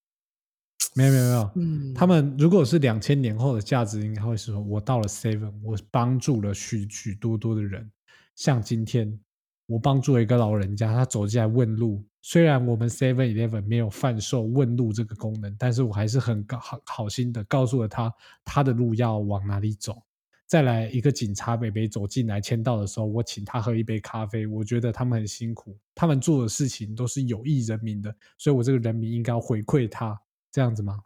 [0.95, 7.89] 没有没有没有，嗯，他们如果是两千年后的价值，应该会是说，我到了 Seven，我帮助了许许多多的人，
[8.35, 9.19] 像今天
[9.65, 18.13] 我帮助了一个老人家，他走进来问路，虽然我们 Seven Eleven 没有贩售问路这个功能，但是我还是很好好心的告诉了他
[18.43, 20.03] 他的路要往哪里走。
[20.47, 30.19] 再来一个警察北北走进来签到的时候，我请他喝一杯咖啡，我觉得他们很辛苦，他们做的事情都是有益人民的，所以我这个人民应该回馈他。
[30.51, 30.99] 这样子吗？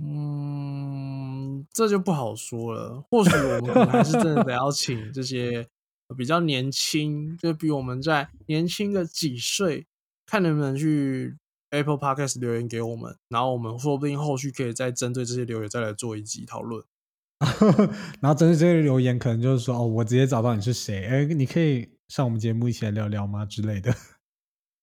[0.00, 3.02] 嗯，这就不好说了。
[3.08, 5.66] 或许我们还是真的得要请这些
[6.14, 9.86] 比较年轻，就比我们在年轻个几岁，
[10.26, 11.38] 看能不能去
[11.70, 16.84] Apple Podcast 留言给我们，然后我们说不定后续可以再针对这些留言再来做一集讨论。
[18.20, 23.94] 然后针对这些留言，可能就是说，哦，我直接找到你是谁，哎，你可以上我们节目一起来聊聊吗之类的。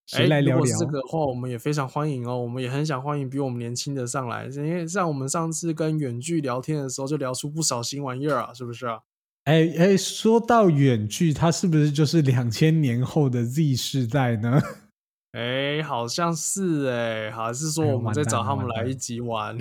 [0.08, 0.78] 谁来聊聊？
[0.78, 9.00] 这个话我们也非常欢迎哦，我们也很想欢迎比我们年轻的上来，因为像我们上次跟远距聊天的时候，就聊出不少新玩意儿啊，是不是啊？
[9.46, 14.62] 哎哎，说到远距，它是不是就是两千年后的 Z 世代呢？
[15.32, 19.58] 哎，好像是哎，还是说我们在找他们来一集玩，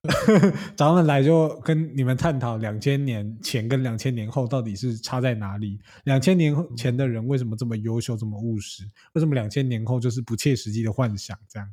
[0.76, 5.80] 找他们来就跟你们探讨两千年前跟两千年后到底是差在哪里？
[6.04, 8.84] 两千年前的人为什么这么优秀、这么务实？
[9.14, 11.38] 为什么两千年后就是不切实际的幻想？
[11.48, 11.66] 这样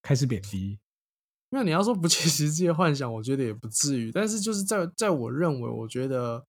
[0.00, 0.78] 开始贬低？
[1.50, 4.12] 那你要说不切实际的幻想，我觉得也不至于。
[4.12, 6.44] 但是就是在在我认为，我觉得。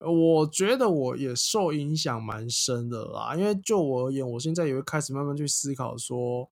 [0.00, 6.48] 我觉得我也受影响蛮深的啦，因为就我而言，我现在也会开始慢慢去思考说，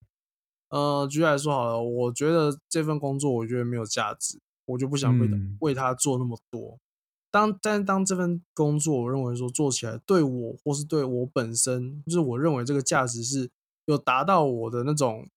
[0.69, 5.29] 呃，举例来说好了，我觉得这份工作我觉得没有价值，我就不想为
[5.61, 6.79] 为他做那么多。
[7.31, 13.51] 当但当这份工作，我认为说做起来对我或是对我本身，就是我认为这个价值是
[13.85, 15.29] 有达到我的那种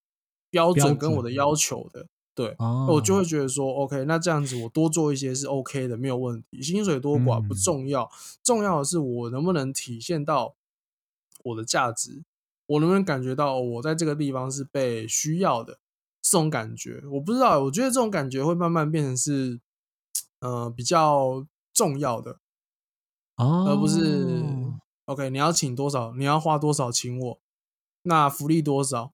[0.50, 2.06] 标准跟我的要求的。
[2.38, 2.54] 对，
[2.88, 6.62] 我就会觉得说，OK，那这样子我多做一些是 OK 的，没有问题。
[6.62, 8.08] 薪水多寡不重要，
[8.44, 10.54] 重要的是我能不能体现到
[11.42, 12.22] 我的价值，
[12.66, 15.80] 我能不能感觉到我在这个地方是被需要的
[16.22, 17.02] 这种感觉。
[17.10, 19.58] 我不知道，我觉得这种感觉会慢慢变成是，
[20.38, 22.38] 呃，比较重要的，
[23.34, 24.44] 而不是
[25.06, 25.28] OK。
[25.30, 26.14] 你要请多少？
[26.14, 27.40] 你要花多少请我？
[28.02, 29.10] 那福利多少？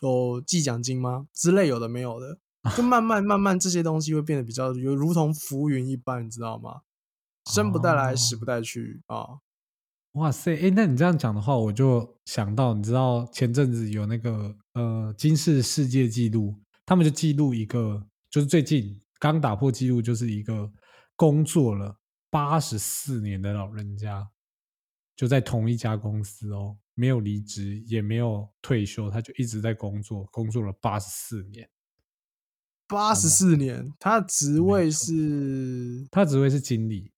[0.00, 1.26] 有记奖金吗？
[1.34, 2.38] 之类有的没有的。
[2.76, 6.82] 就慢慢慢慢，这些东西会变得比较有如同浮云一般，你知道吗？
[7.50, 9.40] 生不带来，死不带去啊！
[10.12, 16.54] 哇塞，哎，那你这样讲的话，我就想到，你知道前阵子有那个呃金氏世界纪录，
[16.86, 20.70] 他们就记录一个，就是最近刚打破记录，就是一个
[21.16, 21.96] 工作了
[22.30, 24.30] 八十四年的老人家，
[25.16, 31.68] 就在同一家公司哦，没有离职，也没有退休，他就一直在工作，工作了八十四年。
[32.92, 37.10] 八十四年，他职位是，他职位是经理，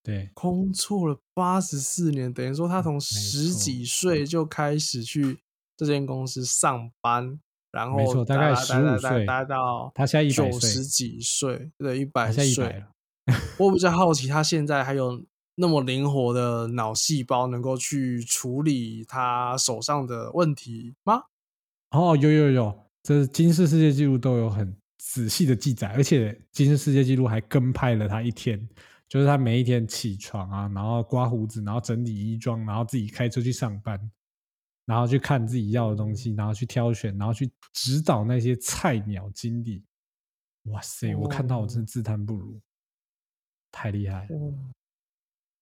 [0.00, 5.40] 对，工作了八十四年，等于说他从十几岁就开始去
[5.76, 7.40] 这间公司上班，
[7.72, 12.84] 然后没错，大概十五岁待到他现在九十几岁，对，一百岁。
[13.58, 15.24] 我比较好奇，他现在还有
[15.56, 21.24] 那么灵活的脑细胞，能够去处理他手上的问题吗？
[21.90, 22.83] 哦，有有有。
[23.04, 28.66] 这是金氏世界纪录都有很仔细的记载，而且金氏世界纪录还跟拍了他一天，
[29.06, 34.10] 就是他每一天起床啊，然后刮胡子，然后整理衣装，然后自己开车去上班，
[34.86, 39.84] 然后去看自己要的东西，然后去挑选，然后去指导那些菜鸟经理。
[40.70, 42.58] 哇塞，我看到我真的自叹不如，
[43.70, 44.54] 太厉害了。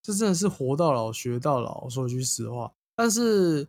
[0.01, 2.73] 这真的是活到老学到老，说句实话。
[2.95, 3.67] 但是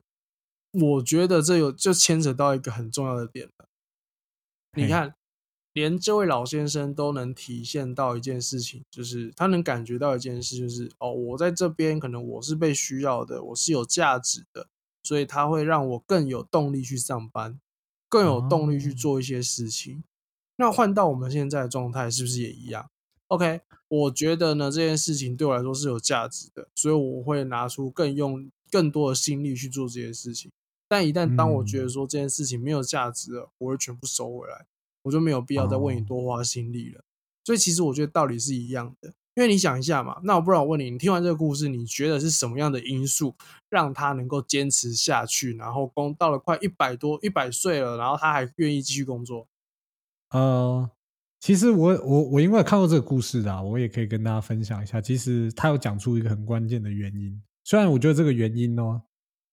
[0.74, 3.66] 我觉得这有就牵扯到一个很重要的点了。
[4.76, 5.14] 你看，
[5.72, 14.66] 连这位老先生都能体现到一件事情，就是他能感觉到一件事，就是哦，我在这边可能我是被需要的，我是有价值的，
[15.04, 17.60] 所以他会让我更有动力去上班，
[18.08, 20.02] 更有动力去哦做一些事情。
[20.56, 22.90] 那换到我们现在的状态，是不是也一样
[23.28, 30.50] ？OK，我觉得呢，这件事情对我来说是有价值的，所以我会拿出更用更多的心力去做这件事情。
[30.88, 34.66] 但一旦当我觉得嗯说这件事情没有价值了，我会全部收回来，
[35.02, 37.02] 我就没有必要再为你哦多花心力了。
[37.44, 43.34] 所以其实我觉得道理是一样的，因为你想一下嘛，那我不然我问你，你听完这个故事，你觉得是什么样的因素
[43.68, 49.46] 让他能够坚持下去，然后工到了快一百多一百岁了，然后他还愿意继续工作？
[50.30, 50.90] 呃，
[51.40, 55.00] 其实我我我因为看过这个故事的、啊，我也可以跟大家分享一下。
[55.00, 59.02] 其实他有讲出一个很关键的原因，虽然我觉得这个原因呢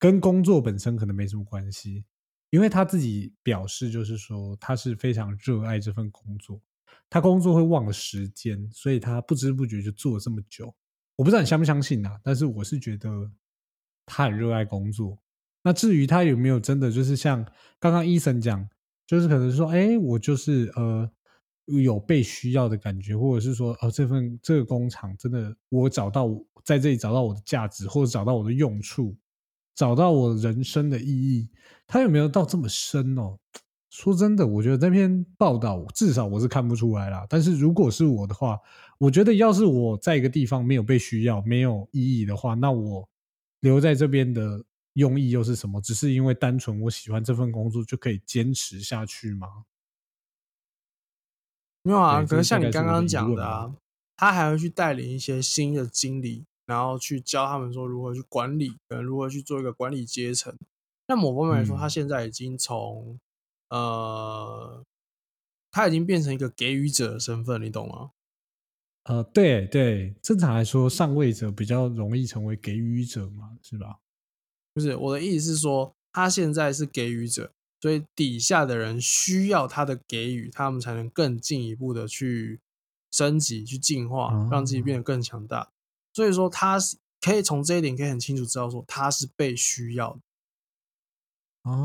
[0.02, 2.04] 跟工作本身可能没什么关系，
[2.50, 6.60] 因为他自己表示就是说他是非常热爱这份工作，
[7.08, 10.74] 他工作会忘了时间，所以他不知不觉就做了这么久。
[11.16, 13.30] 我不知道你相不相信啊，但是我是觉得
[14.08, 15.16] 他很热爱工作。
[15.62, 17.46] 那至于他有没有真的就是像
[17.80, 18.68] 刚刚医生讲，
[19.06, 21.08] 就是可能说，哎，我就是呃
[21.66, 26.28] 有被需要的感觉，或者是说，哦，这份这个工厂真的我找到
[26.64, 29.16] 在这里找到我的价值，或者找到我的用处，
[29.76, 31.50] 找到我人生的意义，
[31.88, 33.38] 它有没有到这么深哦？
[33.90, 37.26] 说真的，我觉得这篇报道至少我是看不出来啦。
[37.30, 38.58] 但是如果是我的话，
[38.98, 43.10] 我觉得要是我在一个地方没有被需要、没有意义的话，那我
[43.60, 45.82] 留在这边的用意又是什么？
[45.82, 49.66] 只是因为单纯我喜欢这份工作就可以坚持下去吗？
[51.84, 53.76] 没有啊，可是像你刚刚讲的啊，
[54.16, 60.56] 他还会去带领一些新的经理，然后去教他们说如何去管理，可能如何去做一个管理阶层。
[61.08, 63.20] 那某方面来说，嗯他现在已经从
[63.70, 64.84] 呃，
[65.72, 68.12] 他已经变成一个给予者的身份，你懂吗？
[69.04, 73.98] 呃，对对，正常来说，上位者比较容易成为给予者嘛，是吧？
[74.74, 82.62] 不是我的意思是说，他现在是给予者，所以底下的人需要他的给予，他们才能更进一步的去
[83.12, 85.72] 升级、去进化，让自己变得更强大。
[86.14, 90.20] 所以说，他是可以从这一点可以很清楚知道说，他是被需要的。
[91.64, 91.78] 哦，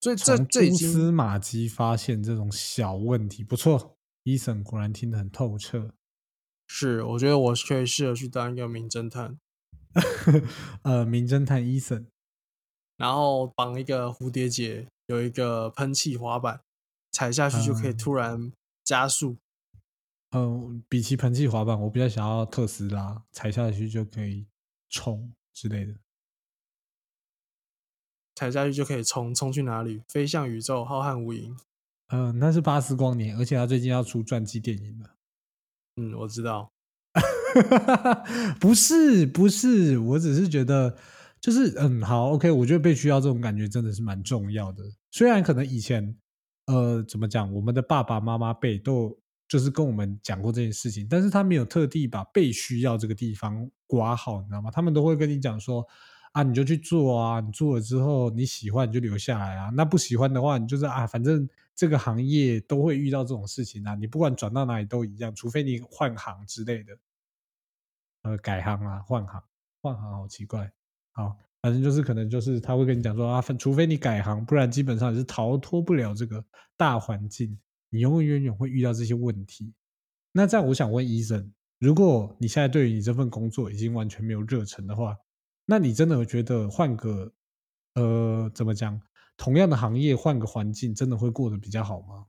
[0.00, 3.96] 所以这从这已蛛丝马迹发现这种小问题，不错。
[4.22, 5.94] 伊森果然听得很透彻。
[6.68, 9.38] 是，我觉得我可以适合去当一个名侦探，
[10.84, 12.06] 呃，名侦探伊森，
[12.98, 16.60] 然后绑一个蝴蝶结，有一个喷气滑板，
[17.10, 18.52] 踩下去就可以嗯突然
[18.84, 19.32] 加速。
[19.32, 19.38] 嗯、
[20.88, 24.46] 比起喷气滑板，我比较想要特斯拉，踩下去就可以
[24.88, 25.94] 冲之类的。
[28.34, 30.02] 踩下去就可以冲，冲去哪里？
[30.08, 31.56] 飞向宇宙，浩瀚无垠。
[32.08, 35.10] 嗯、那是巴斯光年，而且他最近要出传记电影了。
[35.96, 36.72] 嗯，我知道。
[38.60, 40.96] 不是不是，我只是觉得
[41.40, 44.84] 就是嗯好 OK，我觉得被需要这种感觉真的是蛮重要的。
[45.10, 46.16] 虽然可能以前
[46.66, 49.19] 呃怎么讲，我们的爸爸妈妈辈都有
[49.50, 54.70] 就是跟我们讲过这件事情，但是他没有特地把被需要这个地方刮好，你知道吗？
[54.70, 55.84] 他们都会跟你讲说
[56.30, 66.96] 啊，你就去做啊，你做了之后你喜欢你就留下来啊，那不喜欢的话，你就是啊，反正这个行业都会遇到这种事情啊，你不管转到哪里都一样，除非你换行之类的。
[68.22, 69.42] 呃，改行啊，换行，
[69.82, 70.70] 换行好奇怪。
[71.10, 76.44] 好，反正就是可能就是他会跟你讲说啊，除非你改行，不然基本上你是逃脱不了这个
[76.76, 77.58] 大环境，
[77.90, 79.74] 你永永远远会遇到这些问题。
[80.32, 85.16] 那这样，我想问医生，如果你现在对于你这份工作已经完全没有热忱的话，
[85.66, 87.32] 那你真的会觉得换个
[87.94, 89.00] 呃怎么讲，
[89.36, 92.26] 同样的行业换个环境，真的会过得比较好吗？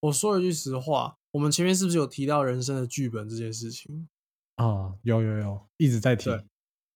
[0.00, 4.08] 我说一句实话，我们前面是不是有提到人生的剧本这件事情？
[4.56, 6.30] 啊，有有有，一直在提。
[6.30, 6.44] 对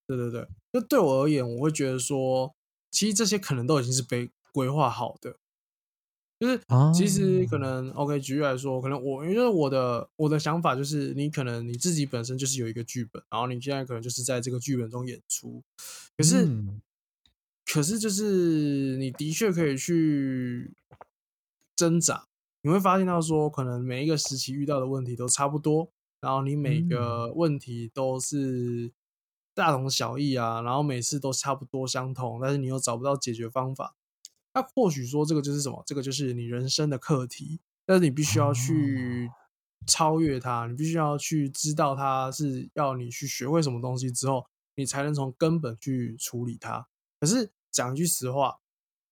[0.07, 2.55] 对对对，就对我而言，我会觉得说，
[2.91, 5.39] 其实这些可能都已经是被规划好的。
[6.41, 6.61] 就是
[6.93, 15.63] 其实可哦能、OK，举例来说，可能我因为我的我的想法就是，你可能你自己本身就是有一个剧本，然后你现在可能就是在这个剧本中演出。
[16.17, 16.81] 可是、嗯
[17.65, 20.75] 可是就是你的确可以去
[21.75, 22.27] 挣扎，
[22.63, 28.93] 你会发现到说，可能每一个时期遇到的问题都差不多，然后你每个问题都是
[29.55, 33.95] 大同小异啊，然后每次都差不多相同，但是你又找不到解决方法。
[34.55, 35.83] 那或许说这个就是什么？
[35.85, 39.29] 这个就是你人生的课题，但是你必须要去
[39.87, 44.47] 超越它，你必须要去知道它是要你去学会什么东西之后，
[44.77, 46.87] 你才能从根本去处理它。
[47.19, 48.61] 可是讲一句实话，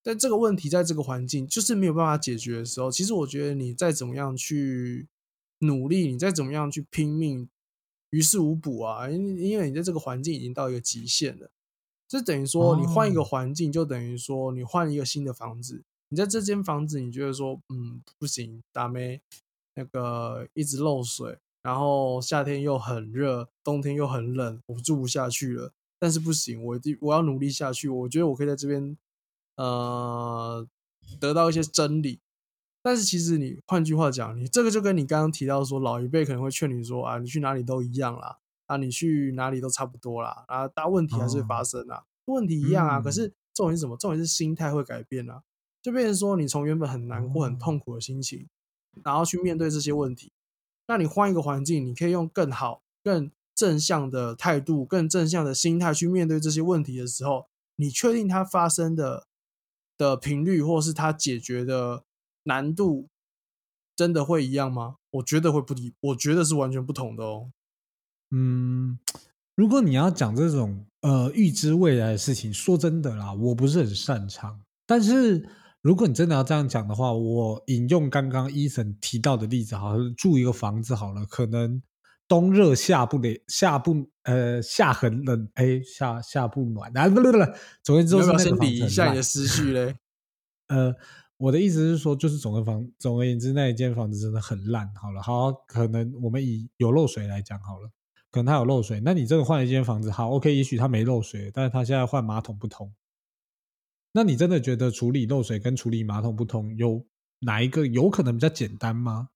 [0.02, 5.08] 在这个问题在这个环境就是没有办法解决的时候，其实我觉得你再怎么样去
[5.58, 7.48] 努力，你再怎么样去拼命，
[8.10, 9.10] 于事无补啊！
[9.10, 11.50] 因因为你在这个环境已经到一个极限了。
[12.12, 15.82] 这等于说，你换一个环境，就等于说你换一个新的房子。
[16.10, 19.22] 你在这间房子，你觉得说，嗯，不行，大妹，
[19.76, 25.72] 那个一直漏水，然后夏天又很热，冬天又很冷，我住不下去了。
[25.98, 27.88] 但是不行，我我要努力下去。
[27.88, 28.94] 我觉得我可以在这边，
[29.56, 30.68] 呃，
[31.18, 32.20] 得到一些真理。
[32.82, 38.36] 但是其实你换句话讲，你这个就跟你刚刚提到说，老一辈可能会劝你说，啊，你去哪里都一样啦。
[38.72, 43.00] 啊，你去哪里都差不多啦，啊，大问题还是会发生啊，问题一样啊。
[43.00, 43.96] 可是重点是什么？
[43.98, 45.42] 重点是心态会改变啊，
[45.82, 48.48] 就变成说，你从原本很难过、很痛苦的心情，
[49.04, 50.32] 然后去面对这些问题。
[50.86, 57.46] 那你换一个环境，你可以用更好、更正向的态度、更正向的心态去面对这些问题的时候，
[57.76, 59.26] 你确定它发生的
[59.98, 62.04] 的频率，或是它解决的
[62.44, 63.08] 难度，
[63.94, 64.96] 真的会一样吗？
[65.10, 67.52] 我觉得会不一，我觉得是完全不同的哦。
[68.34, 68.98] 嗯，
[69.54, 74.58] 如果你要讲这种呃预知未来的事情，说真的啦，我不是很擅长。
[74.86, 75.46] 但是
[75.82, 81.82] 如果你真的要这样讲的话，我引用刚刚伊森提到的例子，好，住一个房子好了，可能
[82.26, 87.38] 冬热夏不冷，夏不呃夏很冷，哎夏夏不暖啊，不不不，
[87.82, 89.96] 总而言之是那个先理一下你的思绪嘞。
[90.68, 90.94] 呃，
[91.36, 94.90] 我的意思是说，就是总的房，总而言之，那一间房子真的很烂。
[94.94, 97.90] 好了，好，可能我们以有漏水来讲好了。
[98.32, 102.92] 可能它有漏水，那你这个换一间房子好，OK，也许它没漏水，但是它现在换马桶不通。
[104.12, 107.06] 那你真的觉得处理漏水跟处理马桶不通有
[107.40, 109.28] 哪一个有可能比较简单吗？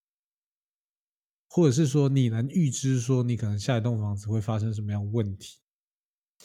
[1.49, 5.59] 或者是说你能预知说你可能下一栋房子会发生什么样问题？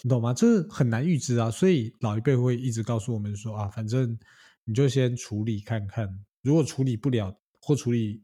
[0.04, 0.34] 你懂吗？
[0.34, 4.18] 这很难预知啊，所以老一辈会一直告诉我们说啊，反正
[4.66, 6.08] 你就先处理看看，
[6.42, 8.24] 如果处理不了或处理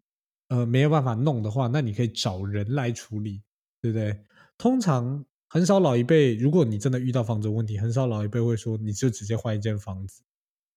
[0.49, 3.41] 呃没有办法弄的话，那你可以找人来处理。
[3.81, 4.23] 对不对？
[4.57, 10.23] 通常很少老一辈，如果你真的遇到房子问题，很少老一辈会说你就直接换一间房子。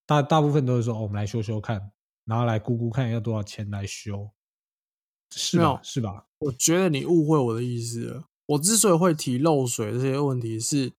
[0.07, 1.93] 大大部分都是说，我们来修修看，
[2.25, 4.31] 然后来估估看要多少钱来修，
[5.35, 5.81] 是吧？
[5.83, 6.27] 是吧？
[6.41, 8.25] 我觉得你误会我的意思了。
[8.47, 10.93] 我之所以会提漏水这些问题，是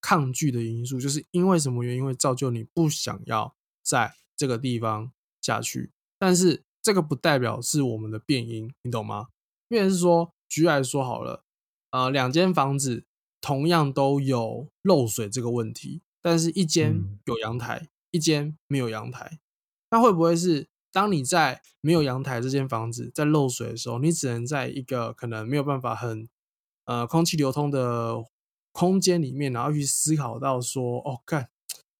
[0.00, 5.10] 抗拒的因素，就是因为什么原因会造就你不想要在这个地方
[5.40, 5.92] 下去。
[6.18, 9.28] 但是这个不代表是我们的变因，你懂吗？
[9.66, 10.34] 变是说。
[10.54, 11.42] 举来说好了，
[11.90, 13.04] 呃，两间房子
[13.40, 19.40] 同样都有漏水这个问题，但是一间有阳台，一间没有阳台。
[19.90, 26.28] 那会不会是当你在没有阳台这间房子在漏水的时候，你只能在一个可能没有办法很
[26.84, 28.24] 呃空气流通的
[28.70, 31.48] 空间里面，然后去思考到说，哦，看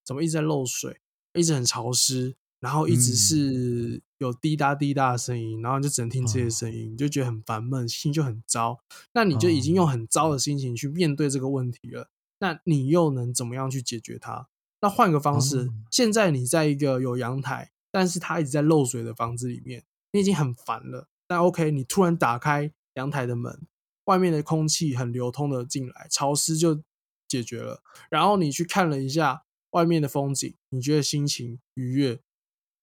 [0.05, 1.01] 怎么一直在漏水，
[1.33, 2.37] 一直很潮湿。
[2.61, 8.79] 然后一直是有滴答滴答的声音，然后就只能听这些声音，你就觉得很烦闷，心就很糟。
[9.13, 12.11] 那你就已经用很糟的心情去面对这个问题了。
[12.39, 14.49] 那你又能怎么样去解决它？
[14.81, 21.09] 那换个方式，现在你在一个有阳台，但是它一直在漏水的房子里面，你已经很烦了。
[21.27, 23.67] 但 OK，你突然打开阳台的门，
[24.05, 26.83] 外面的空气很流通的进来，潮湿就
[27.27, 27.83] 解决了。
[28.11, 32.21] 然后你去看了一下外面的风景，你觉得心情愉悦。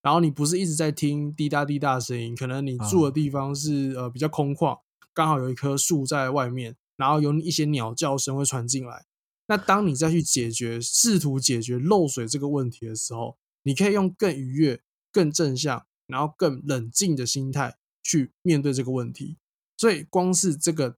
[0.02, 4.80] 然后你不是一直在听滴答滴答的声音，可能你住的地方是呃比较空旷，
[5.14, 9.06] 刚好有一棵树在外面，然后有一些鸟叫声会传进来。
[9.48, 14.82] 那当你再去解决、试图解决漏水这个问题的时候，你可以用更愉悦、
[15.12, 19.38] 更正向，然后更冷静的心态去面对这个问题。
[19.78, 20.96] 所以光是这个，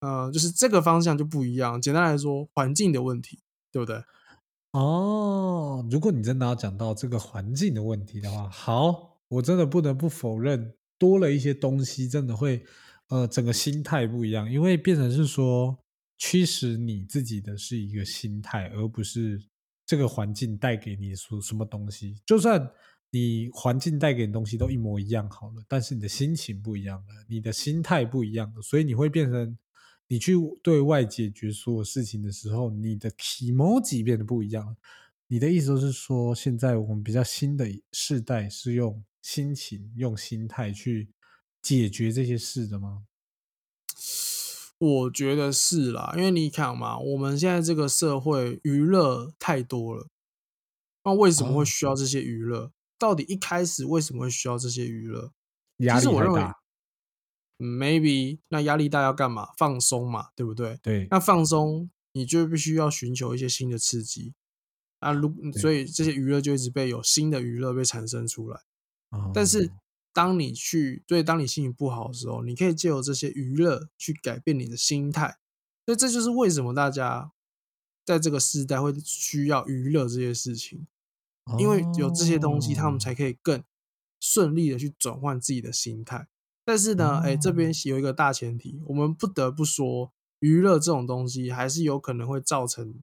[0.00, 1.80] 呃，就是这个方向就不一样。
[1.80, 3.40] 简单来说，环境的问题，
[3.72, 4.04] 对不对？
[4.72, 12.62] 哦，如果你真的要讲到这个环境的问题的话，好，我真的不得不否认，多了一些东西，真的会，
[13.08, 15.78] 呃，整个心态不一样，因为变成是说，
[16.18, 19.42] 驱使你自己的是一个心态，而不是
[19.86, 22.20] 这个环境带给你说什么东西。
[22.26, 22.70] 就算
[23.10, 29.56] 你环境带给你东西都一模一样好了，但是你的心情不一样了，你的心态不一样了，所以你会变成。
[30.08, 34.76] 你去对外解决所有事情的时候，你的 emoji 变得不一样。
[35.28, 41.10] 你的意思就是说，现在我们比较新的世代是用心情、用心态去
[41.60, 43.04] 解决这些事的吗？
[44.78, 50.08] 我觉得是啦，因为你看嘛，我们现在这个社会娱乐太多了，
[51.04, 52.72] 那为什么会需要这些娱乐？
[52.98, 55.32] 到底一开始为什么会需要这些娱乐？
[55.78, 56.56] 压力太大。
[57.58, 59.50] Maybe 那压力大要干嘛？
[59.58, 60.78] 放松嘛，对不对？
[60.82, 64.32] 对，那放松你就必须要寻求一些新的刺激
[65.00, 68.60] 啊，如所以这些娱乐就一直被有新的娱乐被产生出来。
[69.10, 69.70] 哦但是
[70.12, 75.38] 当你去，所以当你心情不好的时候，你可以借由这些娱乐去改变你的心态。
[75.86, 77.32] 所以这就是为什么大家
[78.04, 80.86] 在这个时代会需要娱乐这些事情，
[81.58, 83.62] 因为有这些东西，他们哦才可以更
[84.18, 86.26] 顺利的去转换自己的心态。
[86.68, 92.96] 但是呢，哎、这边有一个大前提，我们不得不说，娱乐这种东西还是有可能会造成，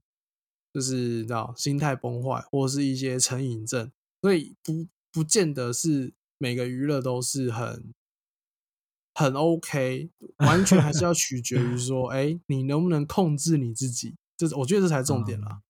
[0.72, 3.90] 就是你知道心态崩坏，或者是一些成瘾症，
[4.22, 7.92] 所以不不见得是每个娱乐都是很
[9.12, 15.62] 很 OK，完全还是要取决于 说，哎、你能不能控制你自己，这我觉得这才是重点啦。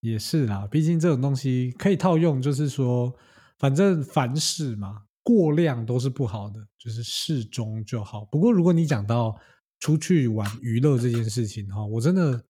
[0.00, 3.14] 也是啦，毕竟这种东西可以套用，就是说，
[3.58, 8.24] 反正凡事嘛，过量都是不好的，就是适中就好。
[8.26, 9.36] 不过，如果你讲到
[9.80, 12.44] 出去玩娱乐这件事情哈，我真的，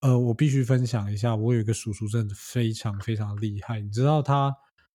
[0.00, 4.52] 呃，我必须分享一下，我有一个叔叔真的非常非常厉害，你知道他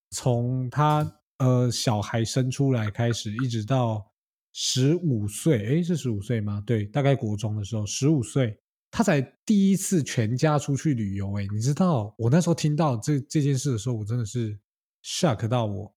[0.10, 4.06] 从他呃小孩生出来开始，一直到
[4.52, 6.62] 十五岁，诶，是十五岁吗？
[6.66, 8.58] 对，大概国中的时候，十五岁。
[8.94, 14.60] 他才第一次全家出去旅游，哎，你知道我那时候听到这这件事的时候，我真的是
[15.02, 15.96] shock 到我，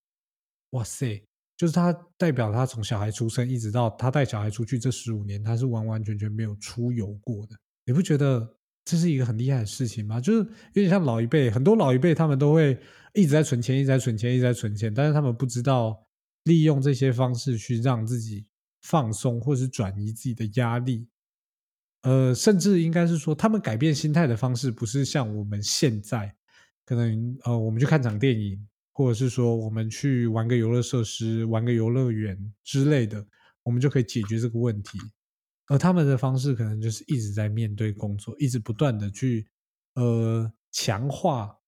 [0.74, 1.20] 哇塞！
[1.56, 7.56] 就是他代表他从小孩出生一直到他带小孩出去这十五年，他是完完全全没有出游过的。
[7.86, 10.20] 你不觉得这是一个很厉害的事情吗？
[10.20, 12.76] 就是有点像老一辈，很多老一辈他们都会
[13.14, 15.96] 一直在存钱，一直在存钱，一直在存钱，但是他们不知道
[16.42, 18.44] 利用这些方式去让自己
[18.82, 21.06] 放松，或是转移自己的压力。
[22.02, 26.34] 呃，甚至应该是说，他们改变心态的方式不是像我们现在
[26.84, 33.26] 可能呃，我们去看场电影，或者是说我们去玩个游乐设施、玩个游乐园之类的，
[33.64, 34.96] 我们就可以解决这个问题。
[35.66, 39.46] 而他们的方式可能就是一直在面对工作，一直不断的去
[39.94, 41.58] 呃强化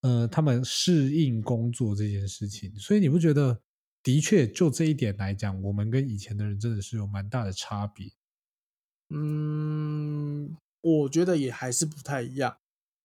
[0.00, 2.74] 呃他们适应工作这件事情。
[2.76, 3.60] 所以你不觉得，
[4.02, 8.10] 的确就这一点来讲，我们跟以前的人真的是有蛮大的差别。
[9.10, 12.56] 嗯，我觉得也还是不太一样，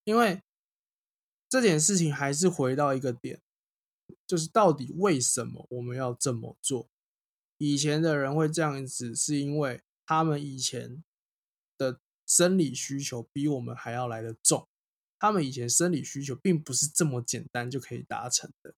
[0.06, 0.40] 因为
[1.50, 3.42] 这件事情还是回到一个点，
[4.28, 6.90] 就是到底为什么我们要这么做？
[7.58, 11.04] 以前的人会这样子，是因为他们以前
[11.78, 14.68] 的生理需求比我们还要来得重，
[15.18, 18.76] 他们以前生理需求并不是这么简单就可以达成的，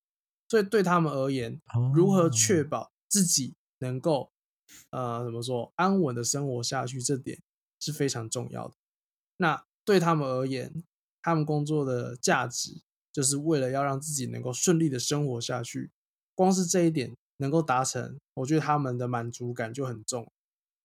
[0.48, 1.60] 所以对他们而言，
[1.94, 4.32] 如何确保自己能够
[4.92, 7.42] 呃怎么说安稳的生活下去，这点
[7.80, 8.76] 是非常重要的。
[9.38, 10.84] 那对他们而言，
[11.22, 12.82] 他们工作的价值
[13.12, 15.92] 就是为了要让自己能够顺利的生活下去。
[16.36, 20.32] 光是这一点能够达成，我觉得他们的满足感就很重。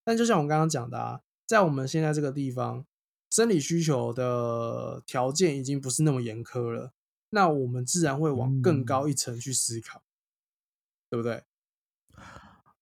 [0.05, 2.85] 但就像我刚刚讲的啊，在我们现在这个地方，
[3.31, 6.93] 生理需求的条件已经不是那么严苛了，
[7.31, 10.03] 那我们自然会往更高一层去思考，
[11.09, 11.45] 对不对？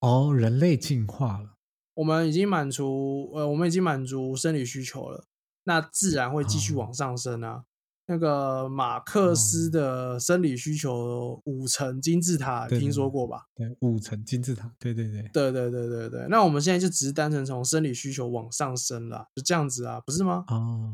[0.01, 1.57] 哦，人类进化了，
[1.95, 5.27] 我们已经满足，呃，我们已经满足生理需求了，
[5.65, 7.65] 那自然会继续往上升啊。
[8.07, 13.47] 那个马克思的生理需求五层金字塔，对听说过吧？
[13.55, 16.27] 对，五层金字塔，对对对，对对对对对。
[16.29, 20.45] 那我们现在就只是单纯从生理需求往上升了，就这样子啊，不是吗？
[20.49, 20.93] 哦，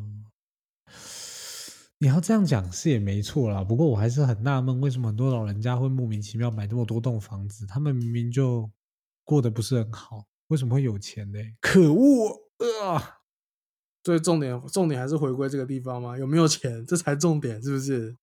[1.99, 3.65] 你要这样讲是也没错啦。
[3.65, 7.67] 不过我还是很纳闷，为什么很多老人家会莫名其妙买那么多栋房子？
[7.67, 8.71] 他们明明就
[9.25, 11.39] 过得不是很好，为什么会有钱呢？
[11.61, 12.43] 可恶
[12.85, 13.18] 啊！
[14.09, 16.17] 所以重点重点还是回归这个地方吗？
[16.17, 18.17] 有没有钱，这才重点，是不是？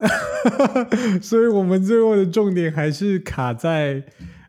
[1.22, 4.04] 所以我们最后的重点还是卡在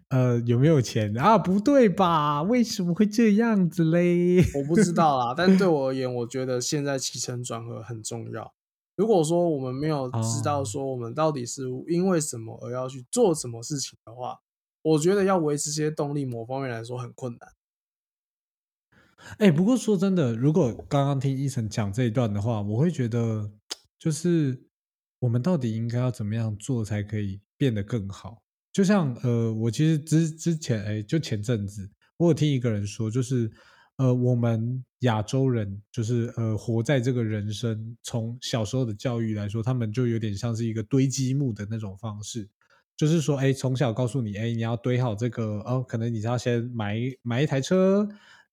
[0.09, 1.37] 呃有没有钱啊？
[1.37, 2.41] 不对吧？
[2.41, 4.43] 为什么会这样子嘞？
[4.55, 8.51] 我不知道啦，但对 我而言，我觉得现在起承转合很重要。
[8.95, 14.39] 如果说我们没有知道哦说我们到底是因为什么而要去做什么事情的话，
[14.81, 17.58] 我觉得要维持这些动力，某方面来说很困难。
[19.37, 23.51] 哎、不过说真的，如果刚刚听医生讲这一段的话，我会觉得，
[23.97, 24.61] 就是
[25.19, 28.41] 我们到底应该要怎么样做才可以变得更好？
[28.71, 33.51] 就像呃，我其实之之前哎，就前阵子我有听一个人说，就是
[33.97, 42.47] 呃，我们亚洲人就是呃，活在这个人生，从小时候的教育来说，他们就有点像是一个堆积木的那种方式。
[42.95, 48.05] 就是说，哎，从小告诉你，哎，你要堆好这个哦，可能你是要先买买一台车，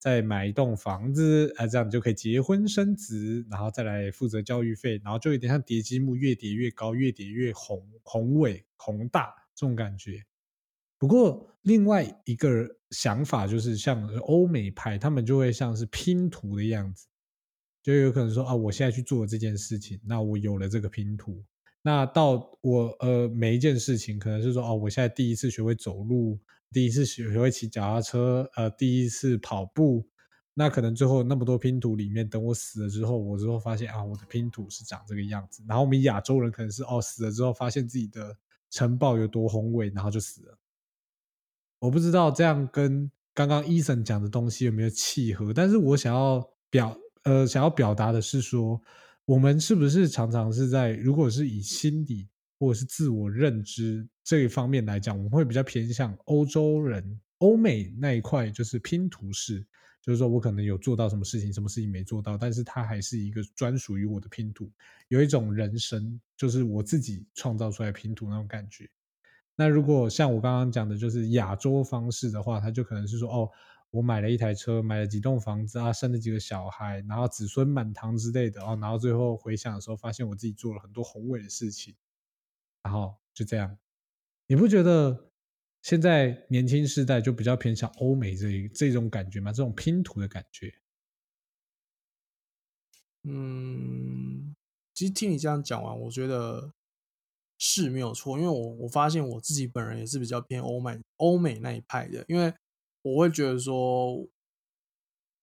[0.06, 10.24] 再买一栋房子，啊，这样你就可以结婚生子，然后再来负责教育费，然后就有点像叠积木，越叠越高，越叠越宏宏伟宏大这种感觉。
[10.96, 17.08] 不过另外一个想法就是像欧美派，他们就会像是拼图的样子，
[17.82, 21.42] 就有可能说啊，我现在去做这件事情，那我有了这个拼图，
[21.82, 26.38] 那到我呃每一件事情可能是说哦，我现在第一次学会走路，
[26.72, 30.06] 第一次学学会骑脚踏车，呃，第一次跑步，
[30.54, 38.36] 那可能最后那么多拼图里面，等我死了之后，我之后发现啊，我的拼图是长这个样子，然后我们亚洲人可能是哦死了之后发现自己的
[38.70, 40.58] 城堡有多宏伟，然后就死了。
[41.78, 48.80] 我不知道这样跟刚刚伊森讲的东西有没有契合，但是我想要表呃想要表达的是说，
[49.24, 52.28] 我们是不是常常是在如果是以心理
[52.58, 59.66] 或者是自我认知这一方面来讲，我们会比较偏向欧洲人、欧美那一块，就是拼图式，
[60.00, 64.70] 就是说我可能有做到什么事情，什么事情没做到，但是它还是一个专属于我的拼图，
[65.08, 68.88] 有一种人生，就是我自己创造出来拼图那种感觉。
[69.58, 73.50] 那如果像我刚刚讲的，就是亚洲方式的话，他就可能是说，哦，
[73.90, 81.94] 我买了一台车，买了几栋房子啊，生了几个小孩，然后子孙满堂之类的哦，然后最后回想的时候，发现我自己做了很多宏伟的事情，
[82.86, 83.76] 然后就这样。
[84.46, 85.30] 你不觉得
[85.82, 89.52] 现在年轻世代就比较偏向欧美这一这种感觉吗？
[89.52, 90.72] 这种拼图的感觉？
[93.24, 94.54] 嗯，
[94.94, 96.72] 其实听你这样讲完，我觉得。
[97.58, 102.52] 是没有错，因为我我发现我自己本人也是比较偏欧美欧美那一派的，因为
[103.00, 104.28] 我会觉得说，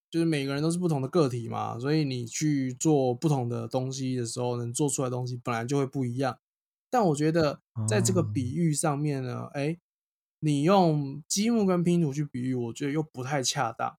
[0.08, 6.38] 就是每个人都是不同的个体嘛，所以你去做不同的东西的时候，能做出来东西本来就会不一样。
[6.94, 9.76] 但我觉得在这个比喻上面呢，哎，
[10.38, 13.98] 你用积木跟拼图去比喻，我觉得又不太恰当，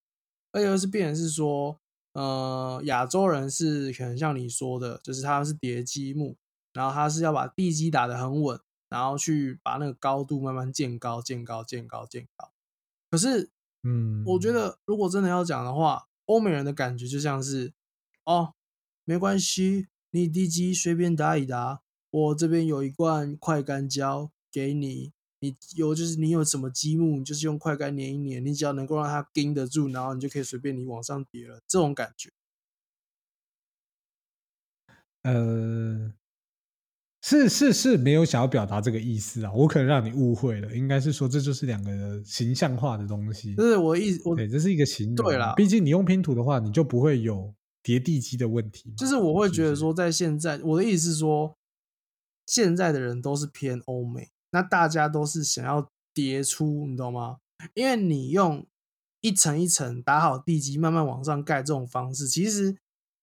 [0.54, 1.78] 而且是变成是说，
[2.14, 6.38] 呃，亚洲人是可能像你说的，就是他是叠积木。
[6.72, 12.52] 然后他是要把地基打得很稳，然后去把那个高度慢慢建高、建高、建高、建高。
[13.10, 13.50] 可是，
[13.84, 17.74] 嗯，我觉得如果真的要讲的话，欧美人的感觉就像是，
[18.26, 18.56] 哦，
[19.06, 21.82] 没关系，你地基随便打一打，
[22.16, 25.12] 我这边有一罐快干胶给你，
[25.42, 31.60] 你有就是你有什么积木，你就是用快干粘一粘，你只要能够让它盯得住，然后你就可以随便你往上叠了。
[31.68, 32.30] 这种感觉，
[35.24, 36.14] 呃。
[37.28, 43.56] 是是是，没有想要表达这个意思啊，我可能让你误会了，应该是说这就是两个形象化的东西。
[43.56, 45.16] 就是我意，对，这是一个形容。
[45.16, 47.52] 对啦，毕竟你用拼图的话，你就不会有
[47.82, 48.94] 叠地基的问题。
[48.96, 51.58] 就是我会觉得说，在现在，我的意思是说，
[52.46, 57.38] 现在的人都是偏欧美，那大家都是想要叠出，你懂吗？
[57.74, 58.66] 因为你用
[59.22, 62.78] 一层一层打好地基，慢慢往上盖这种方式，其实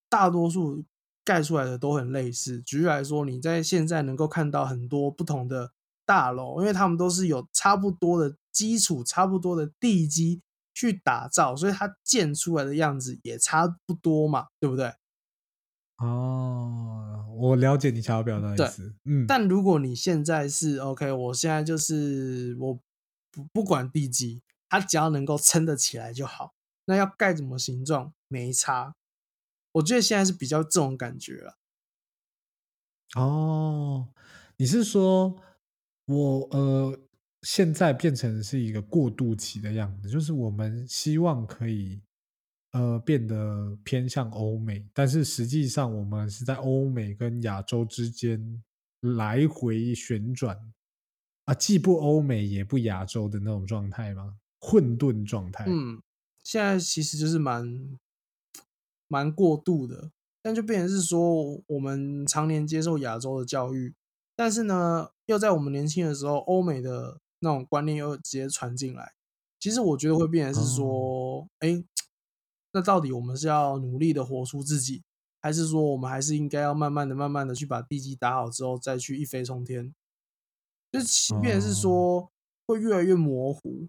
[0.09, 0.83] 大多数。
[1.25, 2.59] 盖出来的都很类似。
[2.63, 5.71] 举例来说，你在现在能够看到很多不同的
[6.05, 10.41] 大楼，因为他们都是有差不多的基础、差不多的地基
[10.73, 14.93] 去打造，所以它建出来的样子也差不多嘛，对不对？
[15.99, 18.95] 哦，我了解你想要表达的意思。
[19.03, 22.79] 嗯，但如果你现在是 OK，我现在就是我
[23.31, 26.53] 不不管地基，它只要能够撑得起来就好。
[26.85, 28.95] 那要盖怎么形状没差。
[29.73, 31.57] 我觉得现在是比较这种感觉了。
[33.15, 34.09] 哦，
[34.57, 35.35] 你是说
[36.05, 36.99] 我呃，
[37.41, 42.01] 现在变成是一个过渡期的样子，就是我们希望可以
[42.73, 48.61] 呃变得偏向欧美，但是实际上我们是在欧美跟亚洲之间
[48.99, 50.71] 来回旋转
[51.45, 54.35] 啊，既不欧美也不亚洲的那种状态吗？
[54.59, 55.65] 混沌状态。
[55.67, 55.99] 嗯，
[56.43, 57.97] 现在其实就是蛮。
[59.09, 60.09] 蛮过度的，
[60.41, 63.93] 但就变成是说，我们常年接受亚洲的教育，
[64.35, 69.11] 但是呢，又在我们年轻的时候，欧美的那种观念又直接传进来。
[69.59, 71.83] 其实我觉得会变成是说，哎，
[72.73, 75.03] 那到底我们是要努力的活出自己，
[75.41, 79.93] 还是说我们还是应该要慢慢的、慢慢的去把地基打好之后，再去一飞冲天？
[80.91, 82.29] 就即便是说，
[82.67, 83.87] 会越来越模糊。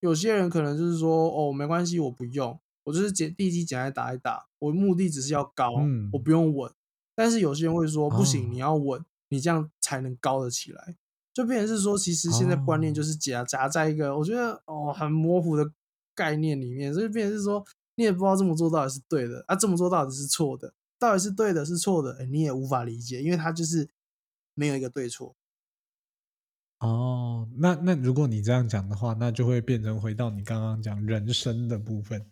[0.00, 2.60] 有些人可能就是说，哦，没关系，我不用。
[2.84, 5.72] 我就是捡地基捡来打一打，我目的只是要高，
[6.12, 6.72] 我不用稳。
[7.16, 10.94] 但是有些人会说不行，你要稳，你这样才能高得起来。
[11.34, 15.68] 就变成是说，其实现在观念就是夹夹在一个我觉得哦很模糊的
[16.14, 17.66] 概念里面，所以变成是说，
[17.96, 23.90] 你也不知道这么做到底是对的，啊这么做到底是错的，到底是对的是错的，哎你也无法理解，因为它就是
[24.54, 25.34] 没有一个对错。
[26.80, 32.24] 哦，那那如果你这样讲的话，那就会变成回到你刚刚讲人生的部分。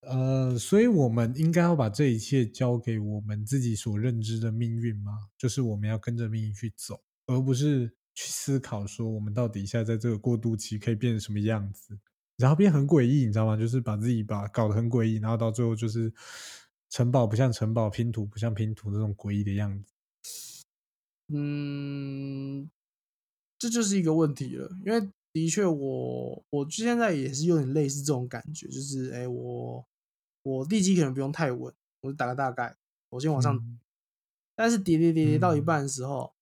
[0.00, 5.12] 呃，所以我们应该要把这一切交给我们自己所认知的命运吗？
[5.36, 11.98] 就是我们要跟着命运去走，而不是去思考说我们到底下在这个过渡期可以变成什么样子。
[12.36, 13.56] 然后变很诡异，你知道吗？
[13.56, 16.12] 就是把自己把搞得很诡异，然后到最后就是
[16.90, 19.92] 城堡不像城堡，拼图不像拼图那种诡异的样子。
[21.28, 22.70] 嗯，
[23.58, 29.86] 这就是一个问题了，因为的确我我现在也是有点类似这种感觉，就是哎，我
[30.42, 31.72] 我地基可能不用太稳，
[32.02, 32.76] 我就打个大概，
[33.10, 33.78] 我先往上，嗯
[34.54, 36.32] 但是叠叠叠叠到一嗯半的时候，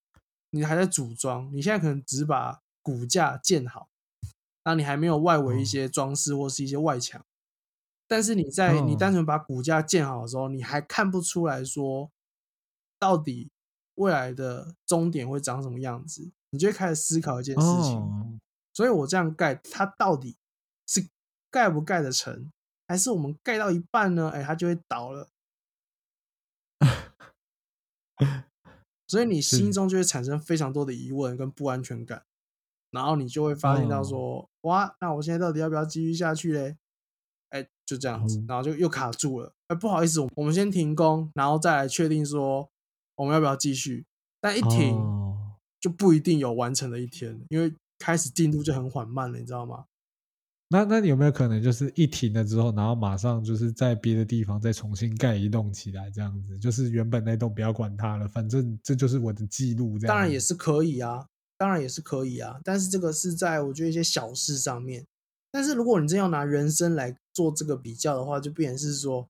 [0.50, 3.88] 你还在组装，你现在可能只把骨架建好，
[4.64, 7.24] 那你还没有外围一哦些装饰或是一些外墙，
[8.06, 12.10] 但是你在你哦单纯把骨架建好的时候，你还看不出来说
[12.98, 13.50] 到底
[13.96, 17.96] 未来的终点会长什么样子，你就会开始思考一件事情。
[17.96, 18.38] 哦，
[18.72, 20.36] 所以我这样盖，它到底
[20.86, 21.06] 是
[21.50, 22.50] 盖不盖得成，
[22.88, 24.30] 还是我们盖到一半呢？
[24.30, 25.28] 哎，它就会倒了。
[29.06, 32.24] 所以你心中就会产生非常多的疑问跟不安全感，
[32.94, 36.76] 然后你就会发现到说，哇，那我现在到底要不要继续下去嘞？
[37.50, 39.52] 哎，就这样子哦，然后就又卡住了。
[39.68, 42.70] 哎，不好意思，我们先停工，然后再来确定说
[43.16, 44.06] 我们要不要继续。
[44.40, 49.84] 但一停哦就不一定有完成的一天，因为开始进度就很缓慢了，你知道吗？
[50.70, 59.90] 那那你有没有可能就是一停了之后，然后马上就是在别的地方再重新盖一栋起来，这样子，就是原本那栋不要管它了，反正这就是我的记录。
[59.90, 61.26] 这样子当然也是可以啊，
[61.56, 65.06] 当然也是可以啊，但是这个是在我觉得一些小事上面。
[65.50, 69.28] 但是如果你真要拿人生来做这个比较的话，就变成是说，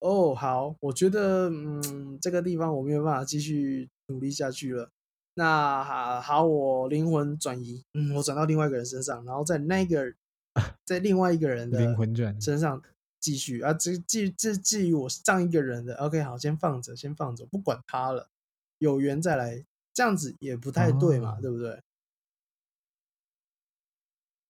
[0.00, 4.88] 哦，好，我觉得嗯，这个地方我没有办法继续努力下去了。
[5.34, 10.14] 那好，好，我灵魂转移，嗯，我转到另外一个人身上，然后在那个
[10.86, 12.82] 在另外一个人的灵魂转身上
[13.20, 13.74] 继续啊。
[13.74, 18.30] 这至至至于我上一个人的，OK，好，先放着，先放着，不管他了，
[18.78, 19.62] 有缘再来，
[19.96, 21.70] 这样子也不太对嘛，哦对不对？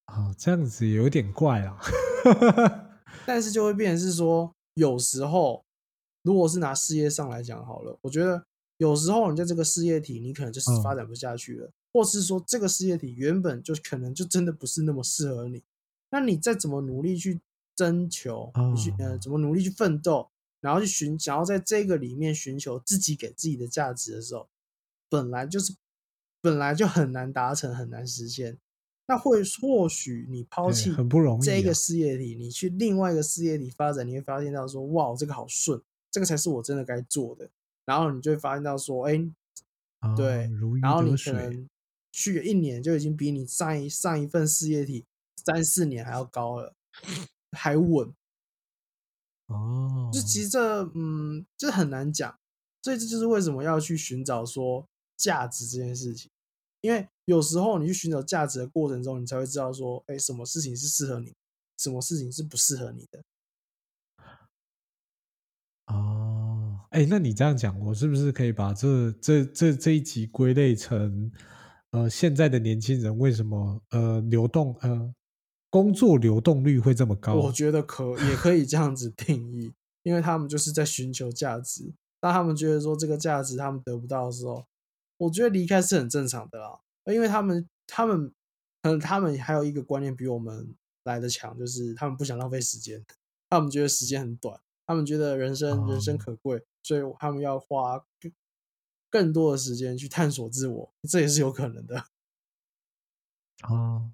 [0.07, 1.79] 哦，这样子有点怪啊。
[3.25, 5.63] 但是就会变成是说，有时候
[6.23, 8.43] 如果是拿事业上来讲好了，我觉得
[8.75, 15.63] 有时候你在这个事业体，你可能就是嗯发展不下去了，或是说这个事业体原本就可能就真的不是那么适合你，
[16.09, 17.39] 那你再怎么努力去
[17.73, 20.29] 征求，你去呃哦怎么努力去奋斗，
[20.59, 24.49] 然后去寻想要在这个里面寻求自己给自己的价值的时候，
[25.09, 25.75] 本来就是
[26.41, 28.57] 本来就很难达成，很难实现。
[29.07, 35.81] 那会或许你抛弃很不容易这一个事业体，你去另外一个事业体发展，你会发现到说，哇，这个好顺，
[36.11, 37.49] 这个才是我真的该做的。
[37.85, 39.15] 然后你就会发现到说，哎，
[40.01, 40.49] 哦对，
[40.81, 41.31] 然后你可。
[41.31, 41.69] 能
[42.09, 45.05] 去了一年就已经比你上一上一份事业体
[45.45, 46.73] 三四年还要高了，
[47.51, 48.11] 还稳。
[49.45, 52.39] 哦，就其实这嗯，这很难讲，
[52.81, 54.87] 所以这就是为什么要去寻找说
[55.17, 56.29] 价值这件事情，
[56.81, 61.33] 因为有时候你去寻找价值的过程中，你才会知道说，哎，什么事情是适合你，
[61.77, 63.21] 什么事情是不适合你的。
[65.87, 71.31] 哦，哎，那你这样讲，我是不是可以把这这这这一集归类成，
[71.91, 75.13] 呃，现在的年轻人为什么呃流动呃
[75.69, 77.35] 工作流动率会这么高？
[77.35, 79.71] 我觉得可也可以这样子定义，
[80.03, 84.65] 因为他们就是在寻求价值，当他们觉得说这个价值他们得不到的时候，
[85.17, 88.31] 我觉得离开是很正常的啦，因为他们他们
[88.81, 93.03] 可能他们还有一个观念比我们来的强，就是他们不想浪费时间，
[93.49, 98.31] 他们觉得时间很短，他们觉得人生、人生哦可贵，所以他们要花更
[99.09, 102.05] 更多的时间去探索自我，这也是有可能的。
[103.67, 104.11] 哦，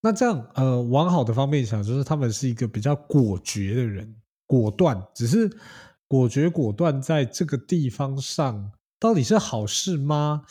[0.00, 5.06] 那这样呃，往好的方面想，就是他们是一个比较果决的人，果断。
[5.14, 5.48] 只是
[6.08, 10.44] 果决果断在这个地方上，到底是好事吗？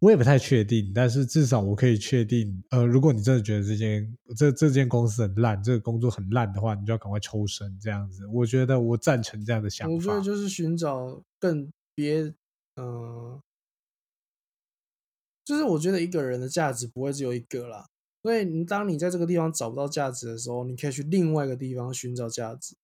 [0.00, 0.92] 我也不太确定。
[0.94, 7.76] 但是至少我可以确定，呃，如果你真的觉得这间这这间公司很烂，这个工作很烂的话，你就要赶快抽身。
[7.80, 9.94] 这样子，我觉得我赞成这样的想法。
[9.94, 12.32] 我觉得就是寻找更别，
[12.76, 13.42] 嗯、
[15.44, 17.88] 就是我觉得一个人的价值不会只有一个啦，
[18.22, 22.76] 所以你当你在这个地方找不到价值的时候，你可以去另外一个地方寻找价值。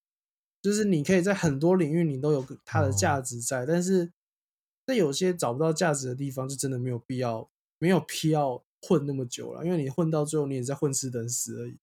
[0.61, 4.11] 就是你可以在很多领域你都有个它的价值在，但是
[4.87, 11.76] 在有些找不到价值的地方，就真的没有必要，没有必要混那么久了，因为你混到最后，你也在混吃等死而已。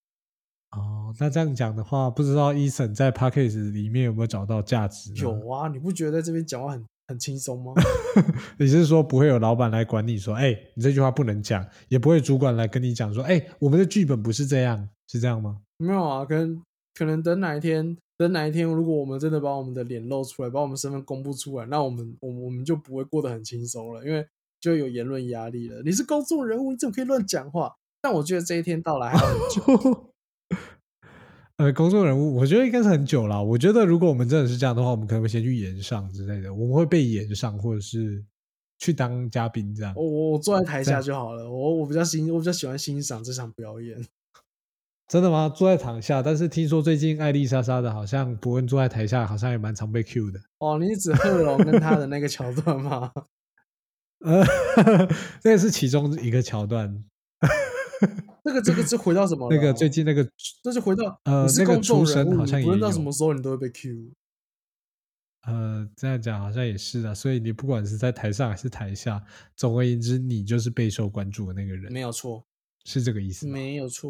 [0.72, 5.14] 哦，那这样讲的话，不知道 Eason 在 p a c k a g e 里面有没有找到价值？
[5.16, 7.74] 有啊，你不觉得在这边讲话很很轻松吗？
[8.58, 15.60] 你是说不会有老板来管你说，哎、你这句话不能讲，也不会主管来跟你讲说，哎、我们的剧本不是这样，是这样吗？
[15.78, 24.26] 没有啊，可能可能等哪一天，等哪一天，如果我们真的把我们的脸露出来，把我们身份公布出来，那我们我我们就不会过得很轻松了，因为
[24.60, 25.82] 就有言论压力了。
[25.84, 27.76] 你是公众人物，你怎么可以乱讲话？
[28.02, 30.12] 但我觉得这一天到来还很久。
[31.58, 33.44] 呃，公众人物，我觉得应该是很久了。
[33.44, 38.24] 我觉得如果我们真的是这样的话，我们可能会先去演上之类的，我们会被演上，或者是
[38.80, 39.94] 去当嘉宾这样。
[39.96, 44.04] 我我我坐在台下就好了，我我比较欣我比较喜欢欣赏这场表演。
[45.12, 45.50] 真的吗？
[45.50, 50.40] 坐在台下，但是听说最近艾丽莎莎的，好像伯恩坐在台下，好像也蛮常被 Q 的。
[50.60, 53.12] 哦，你指贺龙跟他的那个桥段吗？
[54.24, 54.42] 呃，
[55.42, 57.04] 这也是其中一个桥段。
[58.46, 59.50] 这个这个是回到什么？
[59.52, 60.26] 那个最近那个，
[60.64, 64.14] 这是回到呃，你是公众人，好像无论到什么时候你都会被 Q。
[65.46, 69.22] 呃，这样讲好像也是啊，所以你不管是在台上还是台下，
[69.58, 72.42] 总而言之，你就是备受关注的那个人，没有错，
[72.86, 73.52] 是这个意思吗？
[73.52, 74.10] 没有错。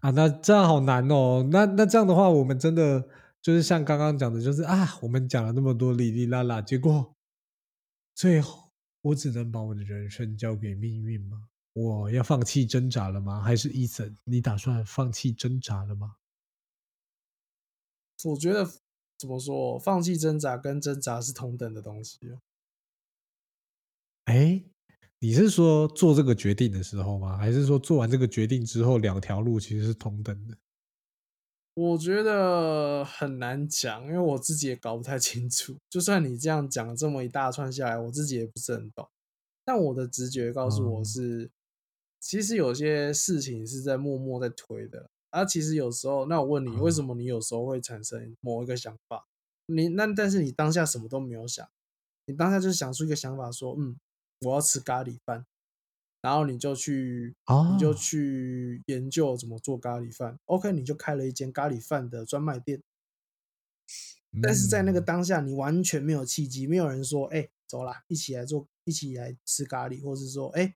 [0.00, 1.48] 啊，那这样好难哦。
[1.50, 3.08] 那那这样的话，我们真的
[3.40, 7.14] 就是像刚刚讲的，就是啊，我们讲了那么多哩哩啦啦，结果
[8.14, 8.70] 最后
[9.02, 11.48] 我只能把我的人生交给命运吗？
[11.72, 13.40] 我要放弃挣扎了吗？
[13.40, 16.16] 还是伊森，你打算放弃挣扎了吗？
[18.24, 18.64] 我觉得
[19.18, 22.18] 怎么说，放弃挣扎跟挣扎是同等的东西。
[24.24, 24.64] 哎。
[25.18, 27.38] 你是说做这个决定的时候吗？
[27.38, 30.56] 还是说做完这个决定之后，两条路其实是同等的？
[31.74, 35.76] 我觉得很难讲，因为我自己也搞不太清楚。
[35.88, 39.08] 就算你这样讲这么一大串下来，我自己也不是很懂。
[39.64, 41.50] 但我的直觉告诉我是，
[42.20, 45.10] 其实有些事情是在默默在推的。
[45.30, 49.26] 啊，其实有时候，那我问你，为什么你有时候会产生某一个想法？
[49.66, 51.68] 你那但是你当下什么都没有想，
[52.26, 53.96] 你当下就是想出一个想法，说嗯。
[54.40, 55.46] 我要吃咖喱饭，
[56.20, 57.34] 然后你就去，
[57.72, 60.38] 你就去研究怎么做咖喱饭。
[60.44, 62.82] OK，你就开了一间咖喱饭的专卖店。
[64.42, 70.74] 但是在那个当下，你完全没有契机，没有人说：“哎，走啦，一起来做，一起来吃咖喱。”或是说：“哎，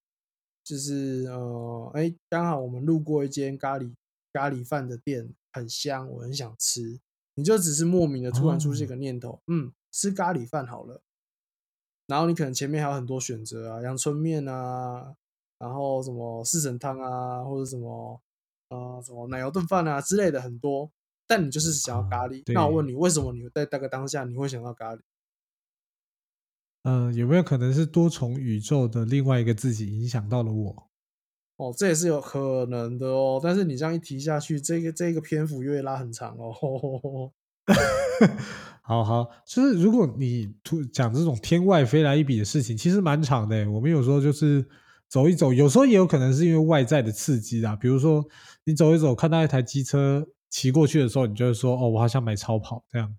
[0.65, 3.93] 就是呃，哎，刚好我们路过一间咖喱
[4.33, 7.01] 咖喱饭的店，很香，我很想吃。”
[7.35, 11.03] 你就只是莫名的突然出现一个念头，嗯，吃咖喱饭好了。
[12.11, 15.15] 然后你可能前面还有很多选择啊，阳春面啊，
[15.61, 18.21] 然后什么四神汤啊，或者什么
[18.71, 20.91] 呃什么奶油炖饭啊之类的很多，
[21.29, 22.43] 但你就是想要咖喱。
[22.53, 25.01] 那我问你，为什么你在那个当下你会想到咖喱？
[26.83, 30.91] 嗯，有没有可能是多重宇宙的另外一个自己影响到了我？
[31.59, 33.39] 哦，这也是有可能的哦。
[33.41, 37.33] 但是你这样一提下去，这个这个篇幅又会拉很长哦。
[38.83, 43.71] 好好，就是如果你突讲这种天外飞来一笔的事情，其实蛮长的。
[43.71, 44.66] 我们有时候就是
[45.09, 47.77] 走一走，有时候也有可能是因为外在的刺激啊。
[47.77, 48.25] 比如说
[48.64, 53.14] 你走一走，看到一台机车骑过去的时候，你就会说：“哦，我好想买超跑。”这样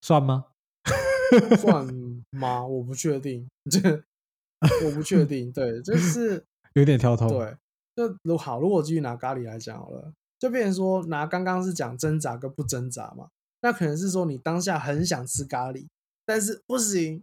[0.00, 0.46] 算吗？
[1.58, 1.86] 算
[2.30, 2.66] 吗？
[2.66, 4.04] 我不确定， 这
[4.84, 5.52] 我不确定。
[5.52, 6.44] 对，就是
[6.74, 7.28] 有点跳头。
[7.28, 7.56] 对，
[7.94, 10.12] 就如好，如果继续拿咖喱来讲好了。
[10.38, 13.28] 就变成说，拿刚刚是讲挣扎跟不挣扎嘛？
[13.66, 15.88] 那可能是说你当下很想吃咖喱，
[16.24, 17.20] 但是不行，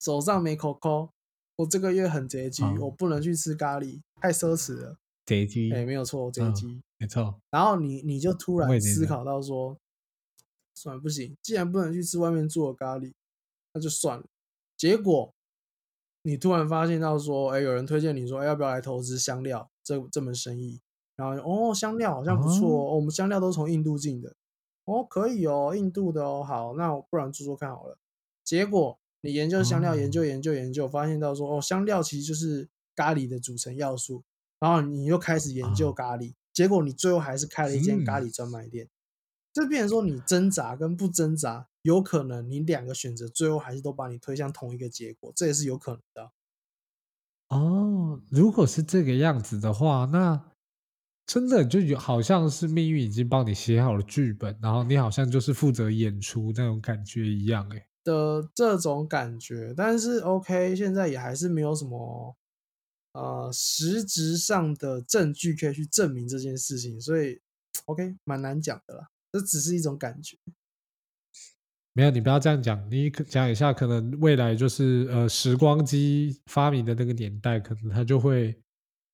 [0.00, 1.10] 手上没口口，
[1.56, 4.96] 我这个月很拮据，我不能去吃咖喱，太奢侈了。
[5.26, 7.40] 拮据，哎，没有错，拮据，没错。
[7.50, 9.76] 然后你你就突然思考到说，
[10.72, 13.12] 算了，不行，既然不能去吃外面做的咖喱，
[13.72, 14.24] 那就算了。
[14.76, 15.34] 结果
[16.22, 20.80] 你突然发现到说，哎，有人推荐你说，哎，要不要来投资香料这这门生意？
[21.16, 24.32] 然后哦，香料好像不错哦，我们香料都从印度进的，
[24.84, 27.98] 哦，可以哦，印度的哦，好，那我不然做做看好了。
[28.42, 34.24] 结果你研究香料，研究研究研究，发现到说哦，香料其实就是咖喱的组成要素。
[34.60, 38.88] 然后你又开始研究咖喱，结果你最后还是开了一间咖喱专卖店。
[39.52, 46.32] 这变成说你挣扎跟不挣扎，有可能你两个选择最后还是都把你推向同一个结果，这也是有可能的。
[47.48, 50.53] 哦，如果是这个样子的话，那。
[51.26, 59.72] 真的就有好像是命运已经帮你写好了剧本，然后你好像就是负责演出那种感觉一样，哎的这种感觉。
[59.74, 62.36] 但是 OK，现在也还是没有什么
[63.14, 67.40] 呃实质上的证据可以去证明这件事情，所以
[67.86, 69.08] OK 蛮难讲的啦。
[69.32, 70.36] 这只是一种感觉。
[71.94, 78.54] 没有，你不要这样讲，你讲一下，可能未来就是呃时光机发明的那个年代，可能它就会。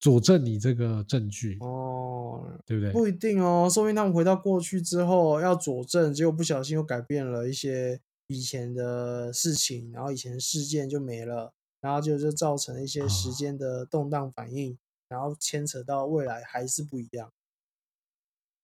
[0.01, 2.91] 佐证你这个证据哦，对不对？
[2.91, 14.79] 不一定哦，说明他们回到过去之后要佐证，结果不小心又改变了一些以前的事情，然后以前事件就没了，然后就就造成一些时间的动荡反应，
[15.09, 17.31] 然后牵扯到未来还是不一样。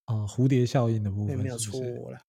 [0.07, 2.21] 啊，蝴蝶效应的部分没有错了。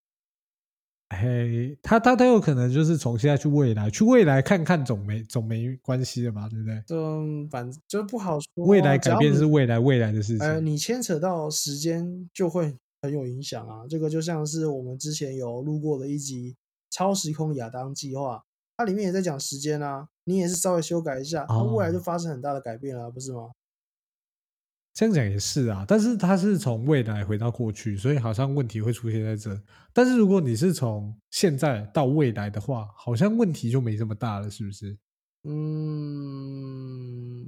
[1.10, 6.84] 嘿，他他他有可能就是从现在去未来，去未来看看总没总没关系的嘛，对不对？
[6.90, 8.68] 嗯，反正就不好说啊。
[8.68, 10.46] 未来改变是未来未来的事情。
[10.46, 13.88] 呃，你牵扯到时间就会很有影响啊。
[13.90, 16.52] 这个就像是我们之前有录过的一集
[16.90, 18.36] 《超时空亚当计划》，
[18.76, 20.10] 它里面也在讲时间啊。
[20.26, 23.52] 你也是稍微修改一下，它未来就哦发生很大的改变了，不是吗？
[24.98, 29.62] 这样讲也是啊，但是它是从未来回到过去，所以好像问题会出现在这。
[29.94, 34.98] 但是如果你是从现在到未来的话，好像问题就没这么大了，是不是？
[35.44, 37.48] 嗯，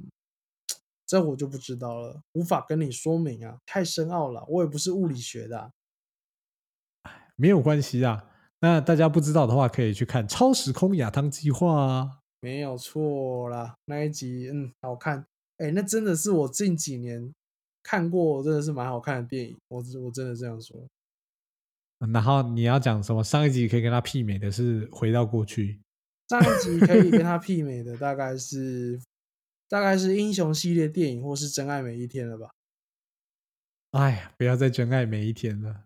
[1.08, 4.46] 这我就不知道了，无法跟你说明啊，太深奥了。
[4.48, 5.72] 我也不是物理学的啊、
[7.36, 8.26] 没有关系啊。
[8.60, 12.20] 那大家不知道的话，可以去看《超时空亚当计划》啊。
[12.42, 13.74] 没有错啦。
[13.86, 15.26] 那一集嗯好看，
[15.58, 17.34] 哎，那真的是我近几年
[17.90, 19.58] 看过，真的是蛮好看的电影。
[19.68, 20.88] 我我真的这样说。
[22.14, 23.24] 然后你要讲什么？
[23.24, 25.82] 上一集可以跟他媲美的是回到过去，
[26.30, 29.02] 上一集可以跟他 媲美的大概是
[29.68, 32.52] 大概是英雄系列电影或是真爱每一天了吧？
[33.92, 35.86] 哎呀，不要再真爱每一天了。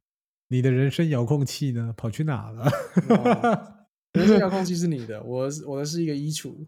[0.49, 1.93] 你的人生遥控器呢？
[1.95, 2.69] 跑去哪了？
[3.09, 6.67] 哦人生遥控器是你的， 我是我的是一个衣橱。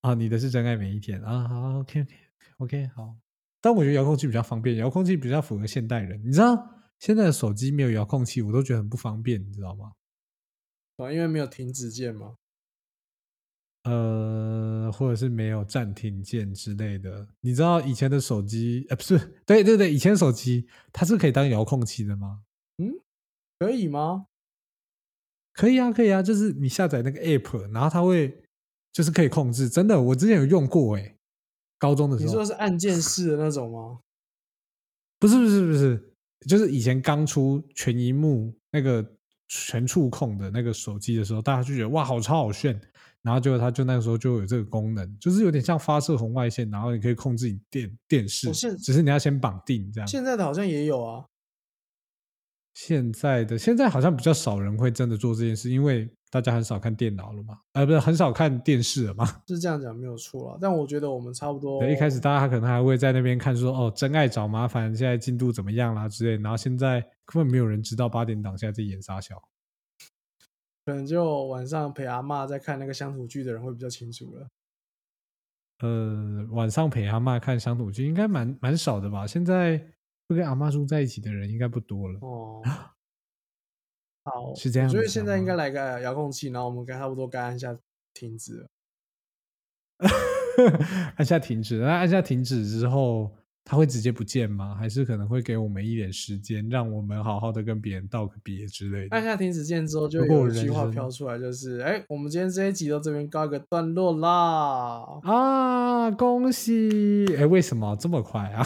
[0.00, 1.46] 啊，你的是真爱每一天啊。
[1.48, 2.14] 好，OK OK
[2.58, 3.16] OK，好。
[3.60, 6.20] 但我觉得遥控器比较方便，遥控器比较符合现代人。
[6.24, 9.92] 你知道现在的手机没有遥控器，我都觉得很不方便，你知道吗？
[10.98, 12.36] 啊，因为没有停止键嘛。
[13.84, 17.26] 呃，或者是没有暂停键之类的。
[17.40, 22.42] 你知道以前的手机，呃，不是，对对对，以前手机它是可以当遥控器的吗？
[22.78, 22.92] 嗯
[23.58, 24.26] 可以吗？
[25.52, 28.44] 可以啊，可以啊，就是你下载那个 app，然后它会
[28.92, 29.68] 就是可以控制。
[29.68, 31.17] 真的，我之前有用过诶，
[31.78, 32.44] 高中的时候你说。
[32.44, 34.00] 是按键式的那种吗？
[35.18, 36.12] 不是不是不是，
[36.46, 39.04] 就是以前刚出全荧幕那个
[39.48, 42.80] 全触控的那个手机的时候，大家就觉得哇，好超好炫。
[43.20, 50.06] 然后结果它就那个时候就有这个功能，就是有点像发射红外线，然后你可以控制你电电视只是你要先绑定这样。
[50.06, 51.24] 现在的好像也有啊。
[52.74, 59.24] 现在的现在好像比较少人会真的做这件事，因为大家很少看电脑了嘛，呃，不是很少看电视了嘛。
[59.48, 61.80] 是这样讲没有错啦，但我觉得我们差不多。
[61.80, 69.42] 对，一开始大家可能还会在那边看说哦，真爱找麻烦，现在进度怎么样啦之类，然后现在根本没有人知道八点档现在在演啥小。
[70.84, 74.48] 可能就晚上陪阿妈在看那个乡土剧的人会比较清楚了。
[75.80, 79.26] 呃，晚上陪阿妈看乡土剧应该蛮蛮少的吧？
[79.26, 79.78] 现在
[80.28, 82.18] 会跟阿妈住在一起的人应该不多了。
[82.20, 82.62] 哦，
[84.28, 87.76] 好，是这样我觉得子想吗现在应该来个遥控器，然后我们该差不多该按下
[88.14, 88.66] 停止了。
[91.16, 93.30] 按下停止，那按下停止之后，
[93.64, 94.74] 它会直接不见吗？
[94.74, 99.16] 还是可能会给我们一点时间，让我们好好的跟别人道个别之类的？
[99.16, 105.20] 按下停止键之后，就如果有一句话飘出来，就是：哎，我们今天这一集到这边告一个段落啦。
[105.22, 107.26] 啊，恭喜！
[107.36, 108.64] 哎，为什么这么快啊？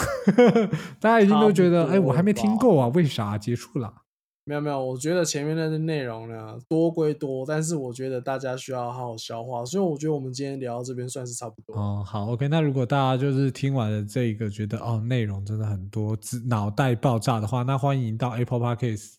[1.00, 4.01] 大家一定都觉得，哎，我还没听够啊，为啥结束了？
[4.45, 11.76] 没有没有，我觉得前面那些内容呢多归多，但是我觉得大家需要好好消化，所以我觉得我们今天聊到这边算是差不多。
[11.76, 12.49] 哦，好，OK。
[12.49, 19.14] 那如果大家就是听完了这个，觉得哦内容真的很多，自脑袋爆炸的话，那欢迎到 Apple Podcast，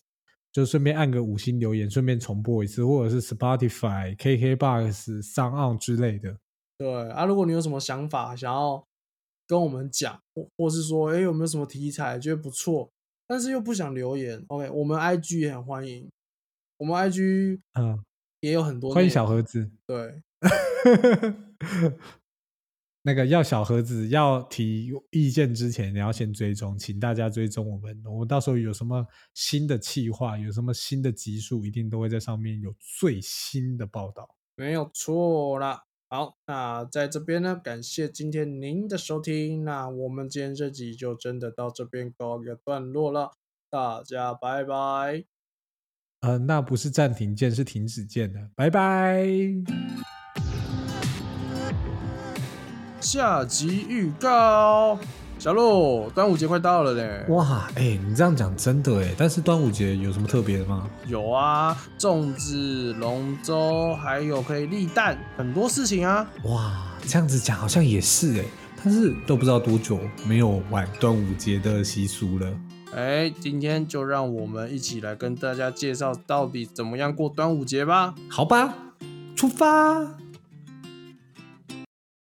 [0.51, 6.35] 就顺便按个五星留言，顺便重播一次，或者是 Spotify、KKBox、Sound 之类的。
[6.77, 8.85] 对啊，如果你有什么想法想要
[9.47, 12.89] 跟我们讲，或或是说，哎，有没有什么题材觉得不错，
[13.33, 16.07] 但是又不想留言，OK，我们 IG 也很欢迎，
[16.77, 17.99] 我们 IG 嗯，
[18.41, 19.71] 也有很多欢迎小盒子。
[19.87, 20.21] 对，
[23.01, 27.99] 那个要小盒子要提意见之前，你要先追踪，请大家追踪我们。
[28.05, 29.03] 我们到时候有什么
[29.33, 34.29] 新的企划，有什么新的集数，一定都会在上面有最新的报道。
[34.55, 35.83] 没有错啦。
[36.13, 43.31] 好，那在这边呢，感谢今天您的收听，那我们今天这集就真的到这边告一个段落了，
[43.67, 45.25] 大家拜拜。
[46.21, 48.47] 呃，那不是暂停键，是停止键的。
[48.55, 49.25] 拜拜。
[53.01, 54.99] 下集预告，
[55.43, 57.25] 小鹿，端午节快到了嘞！
[57.27, 60.89] 哇，哎、你这样讲真的哎，但是端午节有什么特别的吗？
[61.05, 66.25] 有啊，粽子、龙舟，还有可以立蛋，很多事情啊。
[66.45, 68.45] 哇，这样子讲好像也是哎，
[68.81, 72.47] 但是都不知道多久没有玩端午节的习俗了。
[72.95, 78.15] 哎，今天就让我们一起来跟大家介绍到底怎么样过端午节吧。
[78.29, 78.73] 好吧，
[79.35, 80.22] 出发。